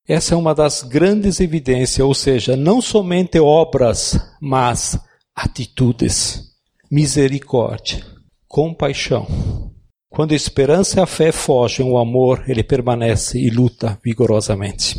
Essa 0.09 0.35
é 0.35 0.37
uma 0.37 0.55
das 0.55 0.83
grandes 0.83 1.38
evidências, 1.38 2.05
ou 2.05 2.12
seja, 2.12 2.57
não 2.57 2.83
somente 2.83 3.38
obras, 3.38 4.18
mas 4.40 4.98
atitudes, 5.37 6.42
misericórdia, 6.90 8.05
compaixão. 8.48 9.69
Quando 10.11 10.33
a 10.33 10.37
esperança 10.37 10.99
e 10.99 11.03
a 11.03 11.07
fé 11.07 11.31
fogem, 11.31 11.87
o 11.87 11.96
amor 11.96 12.42
ele 12.49 12.64
permanece 12.64 13.38
e 13.38 13.49
luta 13.49 13.96
vigorosamente. 14.05 14.96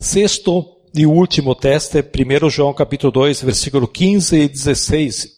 Sexto 0.00 0.64
e 0.94 1.04
último 1.04 1.52
teste, 1.56 1.98
1 1.98 2.48
João 2.48 2.72
capítulo 2.72 3.10
2, 3.10 3.42
versículo 3.42 3.88
15 3.88 4.38
e 4.38 4.48
16, 4.48 5.28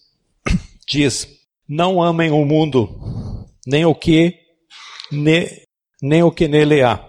diz: 0.86 1.26
Não 1.66 2.02
amem 2.02 2.30
o 2.30 2.44
mundo, 2.44 3.46
nem 3.66 3.86
o 3.86 3.94
que 3.94 4.34
ne, 5.10 5.48
nem 6.02 6.22
o 6.22 6.30
que 6.30 6.46
nele 6.46 6.82
há. 6.82 7.02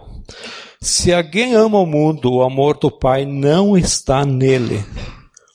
Se 0.80 1.12
alguém 1.12 1.54
ama 1.54 1.78
o 1.78 1.86
mundo, 1.86 2.32
o 2.32 2.42
amor 2.42 2.78
do 2.78 2.90
Pai 2.90 3.26
não 3.26 3.76
está 3.76 4.24
nele, 4.24 4.82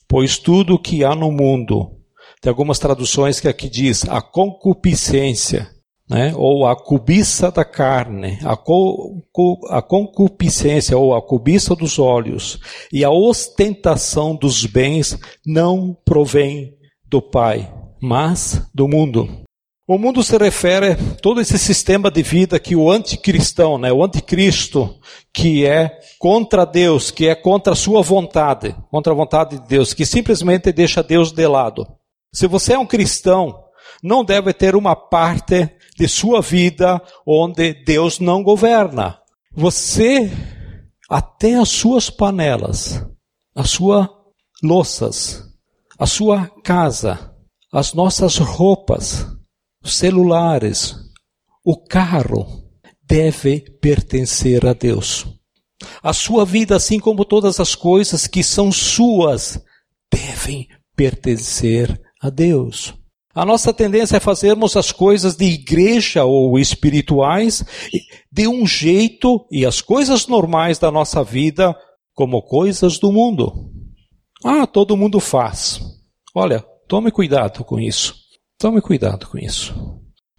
pois 0.07 0.37
tudo 0.37 0.75
o 0.75 0.79
que 0.79 1.03
há 1.03 1.15
no 1.15 1.31
mundo, 1.31 1.97
tem 2.39 2.51
algumas 2.51 2.77
traduções 2.77 3.39
que 3.39 3.47
aqui 3.47 3.67
diz 3.67 4.07
a 4.07 4.21
concupiscência, 4.21 5.80
né? 6.11 6.33
ou 6.35 6.67
a 6.67 6.75
cobiça 6.75 7.49
da 7.49 7.63
carne, 7.63 8.37
a, 8.43 8.57
co, 8.57 9.23
a 9.69 9.81
concupiscência 9.81 10.97
ou 10.97 11.15
a 11.15 11.21
cobiça 11.21 11.73
dos 11.73 11.97
olhos 11.97 12.59
e 12.91 13.03
a 13.03 13.09
ostentação 13.09 14.35
dos 14.35 14.65
bens 14.65 15.17
não 15.45 15.97
provém 16.05 16.73
do 17.07 17.21
Pai, 17.21 17.73
mas 18.01 18.61
do 18.75 18.89
mundo. 18.89 19.41
O 19.87 19.97
mundo 19.97 20.21
se 20.21 20.37
refere 20.37 20.91
a 20.91 20.97
todo 21.21 21.41
esse 21.41 21.57
sistema 21.57 22.11
de 22.11 22.21
vida 22.21 22.59
que 22.59 22.75
o 22.75 22.89
anticristão, 22.89 23.77
né, 23.77 23.91
o 23.91 24.03
anticristo, 24.03 24.99
que 25.33 25.65
é 25.65 25.99
contra 26.19 26.65
Deus, 26.65 27.09
que 27.09 27.27
é 27.27 27.35
contra 27.35 27.73
a 27.73 27.75
sua 27.75 28.01
vontade, 28.01 28.75
contra 28.89 29.11
a 29.11 29.15
vontade 29.15 29.59
de 29.59 29.67
Deus, 29.67 29.93
que 29.93 30.05
simplesmente 30.05 30.71
deixa 30.71 31.01
Deus 31.01 31.31
de 31.31 31.47
lado. 31.47 31.87
Se 32.33 32.47
você 32.47 32.73
é 32.73 32.79
um 32.79 32.85
cristão, 32.85 33.53
não 34.01 34.23
deve 34.23 34.53
ter 34.53 34.75
uma 34.75 34.95
parte 34.95 35.69
de 36.01 36.07
sua 36.07 36.41
vida 36.41 36.99
onde 37.23 37.75
Deus 37.85 38.19
não 38.19 38.41
governa. 38.41 39.19
Você, 39.53 40.31
até 41.07 41.53
as 41.53 41.69
suas 41.69 42.09
panelas, 42.09 43.05
as 43.53 43.69
suas 43.69 44.07
louças, 44.63 45.43
a 45.99 46.07
sua 46.07 46.47
casa, 46.63 47.31
as 47.71 47.93
nossas 47.93 48.39
roupas, 48.39 49.27
os 49.83 49.93
celulares, 49.93 50.95
o 51.63 51.77
carro, 51.77 52.47
deve 53.03 53.59
pertencer 53.79 54.65
a 54.65 54.73
Deus. 54.73 55.27
A 56.01 56.13
sua 56.13 56.43
vida, 56.45 56.75
assim 56.77 56.99
como 56.99 57.23
todas 57.23 57.59
as 57.59 57.75
coisas 57.75 58.25
que 58.25 58.41
são 58.41 58.71
suas, 58.71 59.63
devem 60.11 60.67
pertencer 60.95 62.01
a 62.19 62.31
Deus. 62.31 62.91
A 63.33 63.45
nossa 63.45 63.73
tendência 63.73 64.17
é 64.17 64.19
fazermos 64.19 64.75
as 64.75 64.91
coisas 64.91 65.35
de 65.35 65.45
igreja 65.45 66.25
ou 66.25 66.59
espirituais 66.59 67.63
de 68.31 68.47
um 68.47 68.67
jeito 68.67 69.45
e 69.49 69.65
as 69.65 69.81
coisas 69.81 70.27
normais 70.27 70.77
da 70.77 70.91
nossa 70.91 71.23
vida 71.23 71.75
como 72.13 72.41
coisas 72.41 72.99
do 72.99 73.11
mundo. 73.11 73.71
Ah, 74.43 74.67
todo 74.67 74.97
mundo 74.97 75.19
faz. 75.19 75.79
Olha, 76.35 76.65
tome 76.87 77.11
cuidado 77.11 77.63
com 77.63 77.79
isso. 77.79 78.15
Tome 78.59 78.81
cuidado 78.81 79.27
com 79.27 79.37
isso. 79.37 79.73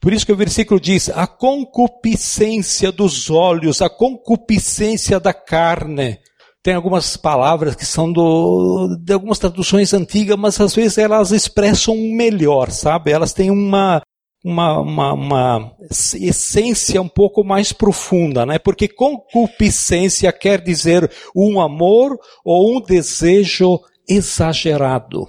Por 0.01 0.13
isso 0.13 0.27
que 0.27 0.33
o 0.33 0.37
versículo 0.37 0.81
diz: 0.81 1.09
a 1.09 1.27
concupiscência 1.27 2.91
dos 2.91 3.31
olhos, 3.31 3.81
a 3.81 3.89
concupiscência 3.89 5.19
da 5.19 5.33
carne, 5.33 6.19
tem 6.63 6.75
algumas 6.75 7.17
palavras 7.17 7.75
que 7.75 7.85
são 7.85 8.13
do, 8.13 8.97
de 9.01 9.13
algumas 9.13 9.39
traduções 9.39 9.93
antigas, 9.93 10.39
mas 10.39 10.61
às 10.61 10.75
vezes 10.75 10.97
elas 10.97 11.33
expressam 11.33 11.97
melhor, 11.97 12.71
sabe? 12.71 13.11
Elas 13.11 13.33
têm 13.33 13.51
uma, 13.51 14.01
uma, 14.45 14.79
uma, 14.79 15.13
uma, 15.13 15.77
essência 16.21 17.03
um 17.03 17.09
pouco 17.09 17.43
mais 17.43 17.73
profunda, 17.73 18.47
né? 18.47 18.61
Porque 18.61 18.87
concupiscência 18.87 20.33
quer 20.33 20.61
dizer 20.61 21.11
um 21.35 21.61
amor 21.61 22.17
ou 22.45 22.77
um 22.77 22.81
desejo 22.81 23.81
exagerado. 24.09 25.27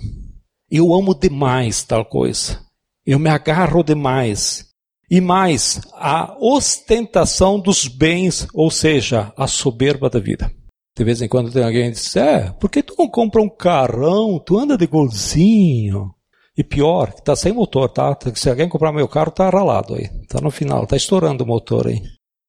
Eu 0.70 0.94
amo 0.94 1.16
demais 1.16 1.82
tal 1.84 2.06
coisa. 2.06 2.60
Eu 3.04 3.18
me 3.18 3.30
agarro 3.30 3.84
demais. 3.84 4.72
E 5.10 5.20
mais, 5.22 5.82
a 5.94 6.36
ostentação 6.40 7.60
dos 7.60 7.88
bens, 7.88 8.48
ou 8.54 8.72
seja, 8.72 9.32
a 9.38 9.46
soberba 9.46 10.10
da 10.10 10.20
vida. 10.20 10.52
De 10.96 11.04
vez 11.04 11.22
em 11.22 11.28
quando 11.28 11.52
tem 11.52 11.64
alguém 11.64 11.90
que 11.90 11.98
diz, 11.98 12.16
é, 12.16 12.52
por 12.60 12.70
que 12.70 12.84
tu 12.84 12.94
não 12.98 13.10
compra 13.10 13.42
um 13.42 13.50
carrão? 13.50 14.40
Tu 14.40 14.58
anda 14.58 14.78
de 14.78 14.86
golzinho. 14.86 16.14
E 16.56 16.64
pior, 16.64 17.12
tá 17.12 17.36
sem 17.36 17.52
motor, 17.52 17.90
tá? 17.90 18.16
Se 18.36 18.48
alguém 18.48 18.70
comprar 18.70 18.92
meu 18.92 19.08
carro, 19.08 19.32
tá 19.32 19.50
ralado 19.50 19.96
aí. 19.96 20.08
Tá 20.28 20.40
no 20.40 20.52
final, 20.52 20.86
tá 20.86 20.96
estourando 20.96 21.44
o 21.44 21.48
motor 21.48 21.88
aí. 21.88 22.00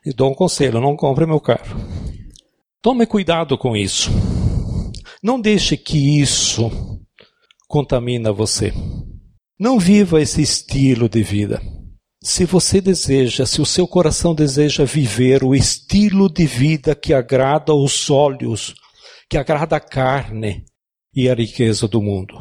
E 0.05 0.13
dou 0.13 0.31
um 0.31 0.35
conselho, 0.35 0.81
não 0.81 0.95
compre 0.95 1.25
meu 1.25 1.41
carro. 1.41 1.75
Tome 2.83 3.07
cuidado 3.07 3.57
com 3.57 3.75
isso. 3.75 4.11
Não 5.23 5.41
deixe 5.41 5.75
que 5.75 6.21
isso 6.21 6.71
contamine 7.67 8.31
você. 8.31 8.75
Não 9.59 9.79
viva 9.79 10.21
esse 10.21 10.43
estilo 10.43 11.09
de 11.09 11.23
vida. 11.23 11.63
Se 12.25 12.47
você 12.47 12.81
deseja, 12.81 13.45
se 13.45 13.61
o 13.61 13.67
seu 13.67 13.87
coração 13.87 14.35
deseja 14.35 14.83
viver 14.87 15.45
o 15.45 15.55
estilo 15.55 16.27
de 16.27 16.47
vida 16.47 16.95
que 16.95 17.13
agrada 17.13 17.71
aos 17.71 18.09
olhos, 18.09 18.75
que 19.29 19.37
agrada 19.37 19.77
a 19.77 19.81
carne 19.81 20.65
e 21.15 21.29
a 21.29 21.35
riqueza 21.35 21.87
do 21.87 22.01
mundo, 22.01 22.35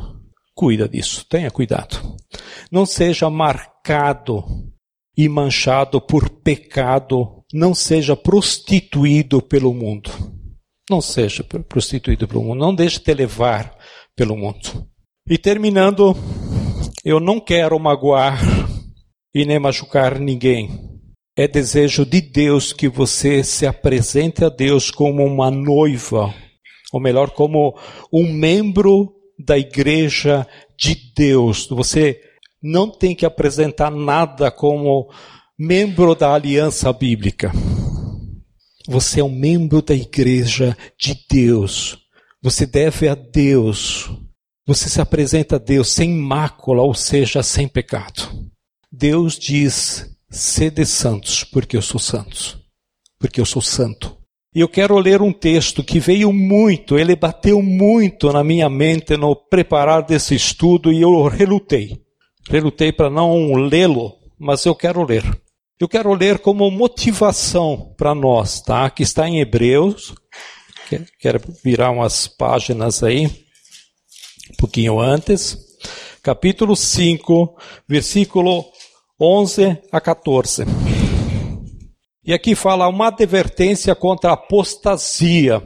cuida 0.56 0.88
disso, 0.88 1.26
tenha 1.30 1.52
cuidado. 1.52 2.16
Não 2.72 2.86
seja 2.86 3.30
marcado 3.30 4.46
e 5.18 5.28
manchado 5.28 6.00
por 6.00 6.30
pecado, 6.30 7.44
não 7.54 7.76
seja 7.76 8.16
prostituído 8.16 9.42
pelo 9.42 9.74
mundo. 9.74 10.10
Não 10.90 11.02
seja 11.02 11.44
prostituído 11.44 12.26
pelo 12.26 12.42
mundo, 12.42 12.60
não 12.60 12.74
deixe 12.74 13.00
te 13.00 13.14
levar 13.14 13.78
pelo 14.16 14.38
mundo. 14.38 14.88
E 15.28 15.38
terminando, 15.38 16.16
eu 17.04 17.20
não 17.20 17.38
quero 17.38 17.78
magoar 17.78 18.53
e 19.34 19.46
nem 19.46 19.60
machucar 19.60 20.20
ninguém. 20.20 20.70
É 21.36 21.48
desejo 21.48 22.06
de 22.06 22.22
Deus 22.22 22.72
que 22.72 22.88
você 22.88 23.44
se 23.44 23.66
apresente 23.66 24.46
a 24.46 24.50
Deus 24.50 24.92
como 24.92 25.26
uma 25.26 25.50
noiva, 25.50 26.34
ou 26.92 27.02
melhor, 27.02 27.32
como 27.32 27.76
um 28.12 28.32
membro 28.32 29.12
da 29.44 29.58
igreja 29.58 30.48
de 30.78 30.96
Deus. 31.16 31.68
Você 31.68 32.22
não 32.62 32.90
tem 32.90 33.16
que 33.16 33.26
apresentar 33.26 33.90
nada 33.90 34.52
como 34.52 35.12
membro 35.58 36.14
da 36.14 36.34
aliança 36.34 36.94
bíblica. 36.94 37.52
Você 38.88 39.20
é 39.20 39.24
um 39.24 39.34
membro 39.34 39.82
da 39.82 39.96
igreja 39.96 40.78
de 41.00 41.18
Deus. 41.28 41.98
Você 42.44 42.66
deve 42.66 43.08
a 43.08 43.16
Deus. 43.16 44.12
Você 44.68 44.88
se 44.88 45.02
apresenta 45.02 45.56
a 45.56 45.60
Deus 45.60 45.90
sem 45.90 46.10
mácula, 46.10 46.84
ou 46.84 46.94
seja, 46.94 47.42
sem 47.42 47.68
pecado. 47.68 48.53
Deus 48.96 49.40
diz: 49.40 50.06
sede 50.30 50.86
santos, 50.86 51.44
porque 51.44 51.76
eu 51.76 51.82
sou 51.82 52.00
santo, 52.00 52.62
porque 53.20 53.42
eu 53.42 53.46
sou 53.46 53.60
santo. 53.62 54.16
E 54.54 54.60
eu 54.60 54.70
quero 54.70 55.00
ler 55.00 55.20
um 55.20 55.34
texto 55.34 55.84
que 55.84 56.00
veio 56.00 56.32
muito, 56.32 56.96
ele 56.96 57.16
bateu 57.16 57.60
muito 57.60 58.32
na 58.32 58.44
minha 58.44 58.70
mente 58.70 59.18
no 59.18 59.36
preparar 59.36 60.04
desse 60.04 60.36
estudo 60.36 60.92
e 60.94 61.02
eu 61.02 61.24
relutei. 61.24 62.04
Relutei 62.48 62.92
para 62.92 63.10
não 63.10 63.56
lê-lo, 63.56 64.14
mas 64.38 64.64
eu 64.64 64.76
quero 64.76 65.04
ler. 65.04 65.24
Eu 65.80 65.90
quero 65.90 66.14
ler 66.14 66.38
como 66.38 66.70
motivação 66.70 67.96
para 67.98 68.14
nós, 68.14 68.62
tá? 68.62 68.88
Que 68.92 69.02
está 69.02 69.28
em 69.28 69.40
Hebreus. 69.40 70.14
Quero 71.20 71.42
virar 71.64 71.90
umas 71.90 72.28
páginas 72.28 73.02
aí, 73.02 73.26
um 73.26 74.56
pouquinho 74.60 75.00
antes. 75.00 75.58
Capítulo 76.22 76.76
5, 76.76 77.58
versículo 77.88 78.64
11 79.20 79.78
a 79.92 80.02
14. 80.02 80.66
E 82.26 82.34
aqui 82.34 82.56
fala 82.56 82.88
uma 82.88 83.08
advertência 83.08 83.94
contra 83.94 84.32
a 84.32 84.34
apostasia. 84.34 85.62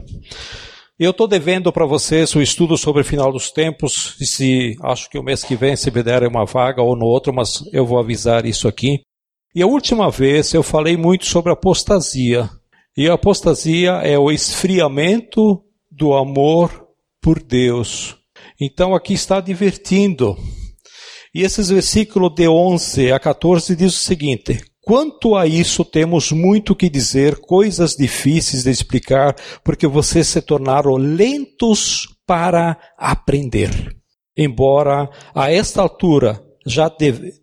Eu 0.98 1.12
estou 1.12 1.28
devendo 1.28 1.72
para 1.72 1.86
vocês 1.86 2.34
o 2.34 2.42
estudo 2.42 2.76
sobre 2.76 3.02
o 3.02 3.04
final 3.04 3.32
dos 3.32 3.52
tempos, 3.52 4.16
e 4.20 4.26
se 4.26 4.76
acho 4.82 5.08
que 5.08 5.18
o 5.18 5.22
mês 5.22 5.44
que 5.44 5.54
vem, 5.54 5.76
se 5.76 5.90
me 5.90 6.02
derem 6.02 6.28
uma 6.28 6.44
vaga 6.44 6.82
ou 6.82 6.96
no 6.96 7.06
outro, 7.06 7.32
mas 7.32 7.62
eu 7.72 7.86
vou 7.86 7.98
avisar 7.98 8.44
isso 8.44 8.66
aqui. 8.66 9.00
E 9.54 9.62
a 9.62 9.66
última 9.66 10.10
vez 10.10 10.52
eu 10.52 10.62
falei 10.62 10.96
muito 10.96 11.24
sobre 11.24 11.52
apostasia. 11.52 12.50
E 12.96 13.08
a 13.08 13.14
apostasia 13.14 13.92
é 14.02 14.18
o 14.18 14.30
esfriamento 14.30 15.62
do 15.90 16.14
amor 16.14 16.88
por 17.22 17.40
Deus. 17.40 18.16
Então 18.60 18.94
aqui 18.94 19.14
está 19.14 19.40
divertindo. 19.40 20.36
E 21.38 21.44
esses 21.44 21.68
versículos 21.68 22.34
de 22.34 22.48
11 22.48 23.12
a 23.12 23.20
14 23.20 23.76
diz 23.76 23.94
o 23.94 23.98
seguinte: 24.00 24.60
Quanto 24.82 25.36
a 25.36 25.46
isso, 25.46 25.84
temos 25.84 26.32
muito 26.32 26.74
que 26.74 26.90
dizer, 26.90 27.36
coisas 27.36 27.94
difíceis 27.94 28.64
de 28.64 28.70
explicar, 28.70 29.36
porque 29.62 29.86
vocês 29.86 30.26
se 30.26 30.42
tornaram 30.42 30.96
lentos 30.96 32.08
para 32.26 32.76
aprender. 32.98 33.70
Embora 34.36 35.08
a 35.32 35.52
esta 35.52 35.80
altura 35.80 36.42
já 36.66 36.90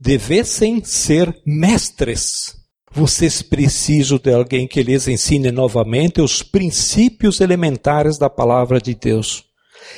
devessem 0.02 0.84
ser 0.84 1.34
mestres, 1.46 2.54
vocês 2.92 3.42
precisam 3.42 4.18
de 4.18 4.34
alguém 4.34 4.68
que 4.68 4.84
lhes 4.84 5.08
ensine 5.08 5.54
novamente 5.54 6.20
os 6.20 6.44
princípios 6.44 7.40
elementares 7.40 8.18
da 8.18 8.30
palavra 8.30 8.82
de 8.82 8.94
Deus. 8.94 9.46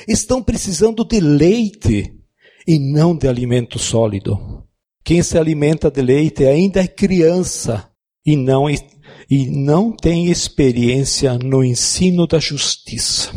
Estão 0.07 0.43
precisando 0.43 1.03
de 1.03 1.19
leite 1.19 2.16
e 2.67 2.77
não 2.77 3.15
de 3.15 3.27
alimento 3.27 3.79
sólido. 3.79 4.63
Quem 5.03 5.23
se 5.23 5.37
alimenta 5.37 5.89
de 5.89 6.01
leite 6.01 6.43
ainda 6.43 6.81
é 6.81 6.87
criança 6.87 7.89
e 8.25 8.35
não, 8.35 8.69
e 8.69 9.49
não 9.49 9.95
tem 9.95 10.25
experiência 10.25 11.37
no 11.37 11.63
ensino 11.63 12.27
da 12.27 12.39
justiça. 12.39 13.31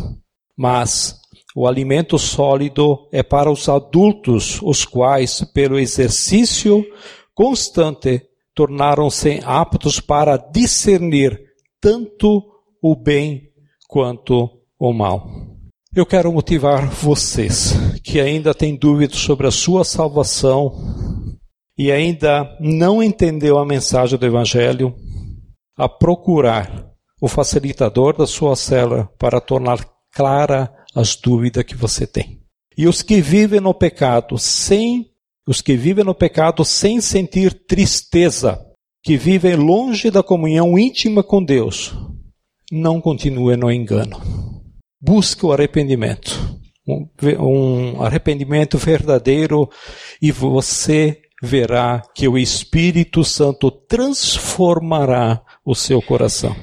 Mas 0.57 1.17
o 1.55 1.69
alimento 1.69 2.19
sólido 2.19 3.09
é 3.13 3.23
para 3.23 3.51
os 3.51 3.69
adultos, 3.69 4.61
os 4.63 4.85
quais, 4.85 5.45
pelo 5.55 5.79
exercício 5.79 6.85
constante, 7.33 8.23
tornaram-se 8.55 9.41
aptos 9.45 10.01
para 10.01 10.37
discernir 10.37 11.41
tanto 11.81 12.43
o 12.83 12.97
bem 12.97 13.49
quanto 13.89 14.51
o 14.79 14.93
mal. 14.93 15.50
Eu 15.93 16.07
quero 16.07 16.33
motivar 16.33 16.89
vocês 16.89 17.75
que 18.05 18.21
ainda 18.21 18.55
têm 18.55 18.77
dúvidas 18.77 19.19
sobre 19.19 19.49
a 19.49 19.51
sua 19.51 19.85
salvação 19.85 20.73
e 21.77 21.91
ainda 21.91 22.57
não 22.61 23.03
entendeu 23.03 23.59
a 23.59 23.67
mensagem 23.67 24.17
do 24.17 24.25
Evangelho, 24.25 24.95
a 25.77 25.89
procurar 25.89 26.89
o 27.21 27.27
facilitador 27.27 28.17
da 28.17 28.25
sua 28.25 28.55
célula 28.55 29.11
para 29.19 29.41
tornar 29.41 29.85
clara 30.13 30.73
as 30.95 31.17
dúvidas 31.17 31.65
que 31.65 31.75
você 31.75 32.07
tem. 32.07 32.41
E 32.79 32.87
os 32.87 33.03
que 33.03 33.21
vivem 33.21 33.59
no 33.59 33.75
pecado 33.75 34.39
sem 34.39 35.11
os 35.45 35.61
que 35.61 35.77
vivem 35.77 36.05
no 36.05 36.15
pecado 36.15 36.65
sem 36.65 37.01
sentir 37.01 37.67
tristeza, 37.67 38.65
que 39.03 39.17
vivem 39.17 39.57
longe 39.57 40.09
da 40.09 40.23
comunhão 40.23 40.79
íntima 40.79 41.25
com 41.25 41.43
Deus, 41.43 41.93
não 42.71 43.01
continuem 43.01 43.57
no 43.57 43.73
engano. 43.73 44.50
Busque 45.01 45.47
o 45.47 45.53
arrependimento, 45.53 46.59
um, 46.87 47.09
um 47.39 48.03
arrependimento 48.03 48.77
verdadeiro, 48.77 49.69
e 50.21 50.31
você 50.31 51.23
verá 51.43 52.03
que 52.15 52.29
o 52.29 52.37
Espírito 52.37 53.25
Santo 53.25 53.71
transformará 53.71 55.43
o 55.65 55.75
seu 55.75 56.03
coração. 56.03 56.55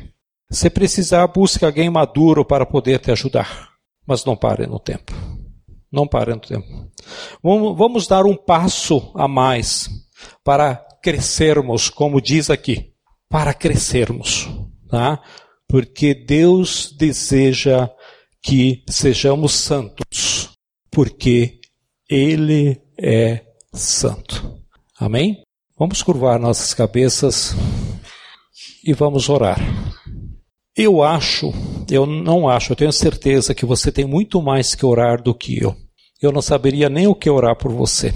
Se 0.51 0.69
precisar, 0.69 1.27
busque 1.27 1.65
alguém 1.65 1.89
maduro 1.89 2.45
para 2.45 2.65
poder 2.65 2.99
te 2.99 3.11
ajudar, 3.11 3.69
mas 4.05 4.23
não 4.23 4.35
pare 4.35 4.67
no 4.67 4.79
tempo. 4.79 5.13
Não 5.91 6.07
pare 6.07 6.33
no 6.33 6.39
tempo. 6.39 6.67
Vamos, 7.41 7.77
vamos 7.77 8.07
dar 8.07 8.25
um 8.25 8.35
passo 8.35 9.11
a 9.15 9.27
mais 9.27 9.89
para 10.43 10.75
crescermos, 11.01 11.89
como 11.89 12.21
diz 12.21 12.49
aqui, 12.49 12.93
para 13.29 13.53
crescermos, 13.53 14.47
tá? 14.89 15.21
Porque 15.67 16.13
Deus 16.13 16.93
deseja 16.97 17.89
que 18.47 18.81
sejamos 18.87 19.51
santos, 19.51 20.51
porque 20.89 21.59
Ele 22.09 22.81
é 22.97 23.43
santo. 23.73 24.61
Amém? 24.97 25.43
Vamos 25.77 26.01
curvar 26.01 26.39
nossas 26.39 26.73
cabeças 26.73 27.53
e 28.85 28.93
vamos 28.93 29.27
orar. 29.27 29.59
Eu 30.77 31.03
acho, 31.03 31.51
eu 31.91 32.05
não 32.05 32.47
acho, 32.47 32.71
eu 32.71 32.75
tenho 32.77 32.93
certeza 32.93 33.53
que 33.53 33.65
você 33.65 33.91
tem 33.91 34.05
muito 34.05 34.41
mais 34.41 34.73
que 34.73 34.85
orar 34.85 35.21
do 35.21 35.35
que 35.35 35.61
eu. 35.61 35.75
Eu 36.21 36.31
não 36.31 36.41
saberia 36.41 36.87
nem 36.87 37.05
o 37.05 37.13
que 37.13 37.29
orar 37.29 37.57
por 37.57 37.73
você. 37.73 38.13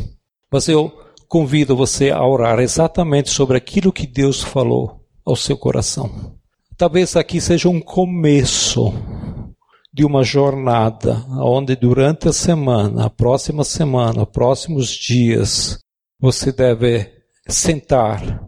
Mas 0.50 0.70
eu 0.70 0.98
convido 1.28 1.76
você 1.76 2.10
a 2.10 2.26
orar 2.26 2.60
exatamente 2.60 3.30
sobre 3.30 3.58
aquilo 3.58 3.92
que 3.92 4.08
Deus 4.08 4.42
falou 4.42 5.02
ao 5.26 5.36
seu 5.36 5.58
coração. 5.58 6.38
Talvez 6.78 7.18
aqui 7.18 7.42
seja 7.42 7.68
um 7.68 7.82
começo 7.82 8.94
de 9.94 10.06
uma 10.06 10.24
jornada 10.24 11.26
onde 11.40 11.76
durante 11.76 12.28
a 12.28 12.34
semana, 12.34 13.06
a 13.06 13.10
próxima 13.10 13.64
semana, 13.64 14.26
próximos 14.26 14.90
dias, 14.90 15.80
você 16.20 16.52
deve 16.52 17.12
sentar, 17.48 18.48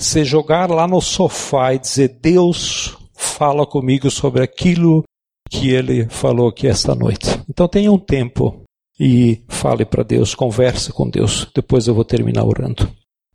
se 0.00 0.24
jogar 0.24 0.70
lá 0.70 0.86
no 0.86 1.00
sofá 1.00 1.74
e 1.74 1.78
dizer: 1.78 2.18
Deus 2.20 2.96
fala 3.14 3.66
comigo 3.66 4.10
sobre 4.10 4.42
aquilo 4.42 5.02
que 5.50 5.70
ele 5.70 6.08
falou 6.08 6.48
aqui 6.48 6.66
esta 6.66 6.94
noite. 6.94 7.26
Então 7.48 7.68
tenha 7.68 7.90
um 7.92 7.98
tempo 7.98 8.62
e 8.98 9.44
fale 9.48 9.84
para 9.84 10.02
Deus, 10.02 10.34
converse 10.34 10.92
com 10.92 11.08
Deus. 11.08 11.46
Depois 11.54 11.86
eu 11.86 11.94
vou 11.94 12.04
terminar 12.04 12.44
orando. 12.44 12.90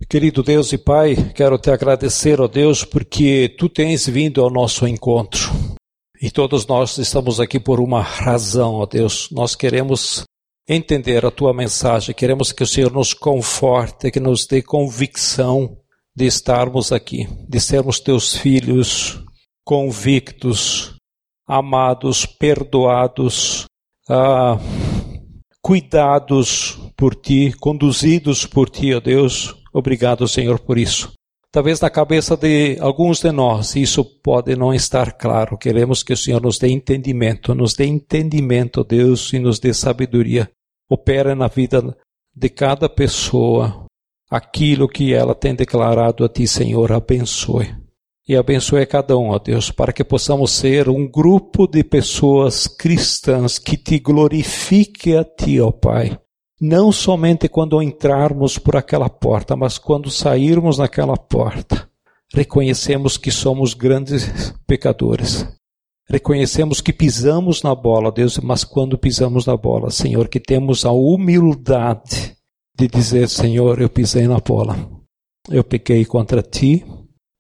Querido 0.10 0.44
Deus 0.44 0.74
e 0.74 0.78
Pai, 0.78 1.16
quero 1.34 1.58
te 1.58 1.70
agradecer, 1.72 2.42
ó 2.42 2.48
Deus, 2.48 2.84
porque 2.84 3.56
tu 3.58 3.70
tens 3.70 4.08
vindo 4.08 4.42
ao 4.42 4.50
nosso 4.50 4.88
encontro. 4.88 5.50
E 6.24 6.32
todos 6.32 6.66
nós 6.66 6.98
estamos 7.00 7.42
aqui 7.42 7.60
por 7.60 7.82
uma 7.82 8.02
razão, 8.02 8.76
ó 8.76 8.86
Deus. 8.86 9.28
Nós 9.30 9.56
queremos 9.56 10.24
entender 10.66 11.26
a 11.26 11.30
tua 11.30 11.54
mensagem. 11.54 12.16
Queremos 12.16 12.54
que 12.54 12.64
o 12.64 12.66
Senhor 12.66 12.94
nos 12.94 13.14
conforte, 13.14 14.10
que 14.10 14.22
nos 14.22 14.48
dê 14.48 14.62
convicção 14.62 15.78
de 16.16 16.26
estarmos 16.26 16.94
aqui, 16.94 17.28
de 17.50 17.60
sermos 17.60 18.00
teus 18.00 18.38
filhos 18.38 19.22
convictos, 19.66 20.96
amados, 21.46 22.26
perdoados, 22.26 23.66
ah, 24.10 24.58
cuidados 25.62 26.80
por 26.96 27.16
ti, 27.16 27.52
conduzidos 27.60 28.46
por 28.46 28.70
ti, 28.70 28.94
ó 28.94 29.02
Deus. 29.02 29.54
Obrigado, 29.74 30.26
Senhor, 30.26 30.58
por 30.62 30.78
isso. 30.78 31.12
Talvez 31.54 31.80
na 31.80 31.88
cabeça 31.88 32.36
de 32.36 32.80
alguns 32.80 33.22
de 33.22 33.32
nós 33.32 33.76
isso 33.76 34.04
pode 34.04 34.56
não 34.56 34.74
estar 34.74 35.12
claro. 35.12 35.56
Queremos 35.56 36.02
que 36.02 36.12
o 36.12 36.18
Senhor 36.18 36.42
nos 36.42 36.58
dê 36.58 36.68
entendimento, 36.70 37.54
nos 37.54 37.76
dê 37.76 37.86
entendimento, 37.86 38.84
Deus, 38.84 39.32
e 39.34 39.38
nos 39.38 39.60
dê 39.60 39.72
sabedoria. 39.72 40.50
Opera 40.90 41.36
na 41.36 41.48
vida 41.48 41.96
de 42.36 42.50
cada 42.50 42.90
pessoa 42.90 43.86
aquilo 44.32 44.88
que 44.88 45.14
ela 45.14 45.36
tem 45.36 45.54
declarado 45.54 46.26
a 46.26 46.28
Ti, 46.28 46.48
Senhor. 46.48 46.92
Abençoe. 46.92 47.76
E 48.28 48.36
abençoe 48.36 48.84
cada 48.88 49.16
um, 49.16 49.30
ó 49.30 49.38
Deus, 49.38 49.70
para 49.70 49.94
que 49.94 50.04
possamos 50.04 50.50
ser 50.50 50.90
um 50.90 51.08
grupo 51.08 51.68
de 51.68 51.84
pessoas 51.84 52.66
cristãs 52.66 53.60
que 53.60 53.78
te 53.78 54.00
glorifique 54.00 55.16
a 55.16 55.24
Ti, 55.24 55.62
ó 55.62 55.70
Pai 55.70 56.18
não 56.64 56.94
somente 56.94 57.50
quando 57.50 57.82
entrarmos 57.82 58.58
por 58.58 58.78
aquela 58.78 59.10
porta, 59.10 59.54
mas 59.54 59.78
quando 59.78 60.10
sairmos 60.10 60.78
naquela 60.78 61.18
porta. 61.18 61.90
Reconhecemos 62.34 63.18
que 63.18 63.30
somos 63.30 63.74
grandes 63.74 64.54
pecadores. 64.66 65.46
Reconhecemos 66.10 66.80
que 66.80 66.94
pisamos 66.94 67.64
na 67.64 67.76
bola, 67.76 68.14
Deus, 68.14 68.38
mas 68.38 68.64
quando 68.64 68.98
pisamos 68.98 69.46
na 69.46 69.58
bola, 69.58 69.92
Senhor, 69.92 70.30
que 70.30 70.40
temos 70.40 70.86
a 70.86 70.92
humildade 70.94 72.38
de 72.74 72.88
dizer: 72.88 73.28
Senhor, 73.28 73.82
eu 73.82 73.90
pisei 73.90 74.26
na 74.26 74.40
bola. 74.40 74.90
Eu 75.50 75.66
pequei 75.66 76.06
contra 76.06 76.42
ti, 76.42 76.86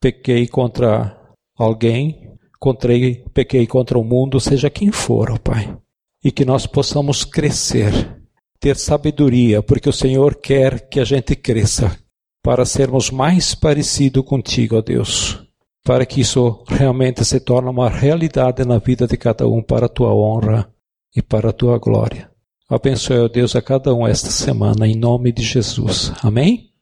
pequei 0.01 0.47
contra 0.47 1.17
alguém, 1.57 2.29
contrei, 2.59 3.23
pequei 3.33 3.65
contra 3.65 3.97
o 3.97 4.03
mundo, 4.03 4.37
seja 4.41 4.69
quem 4.69 4.91
for, 4.91 5.31
ó 5.31 5.37
Pai. 5.37 5.77
E 6.21 6.29
que 6.29 6.43
nós 6.43 6.67
possamos 6.67 7.23
crescer 7.23 8.21
ter 8.63 8.77
sabedoria, 8.77 9.61
porque 9.61 9.89
o 9.89 9.93
Senhor 9.93 10.35
quer 10.35 10.87
que 10.87 10.97
a 10.97 11.03
gente 11.03 11.35
cresça 11.35 11.99
para 12.41 12.63
sermos 12.63 13.11
mais 13.11 13.53
parecidos 13.53 14.23
contigo, 14.23 14.77
ó 14.77 14.81
Deus. 14.81 15.37
Para 15.83 16.05
que 16.05 16.21
isso 16.21 16.63
realmente 16.69 17.25
se 17.25 17.41
torne 17.41 17.69
uma 17.69 17.89
realidade 17.89 18.63
na 18.63 18.77
vida 18.77 19.05
de 19.05 19.17
cada 19.17 19.45
um 19.45 19.61
para 19.61 19.87
a 19.87 19.89
tua 19.89 20.15
honra 20.15 20.73
e 21.13 21.21
para 21.21 21.49
a 21.49 21.53
tua 21.53 21.77
glória. 21.77 22.31
Abençoe, 22.69 23.19
ó 23.19 23.27
Deus, 23.27 23.53
a 23.53 23.61
cada 23.61 23.93
um 23.93 24.07
esta 24.07 24.31
semana, 24.31 24.87
em 24.87 24.95
nome 24.95 25.33
de 25.33 25.43
Jesus. 25.43 26.13
Amém? 26.23 26.72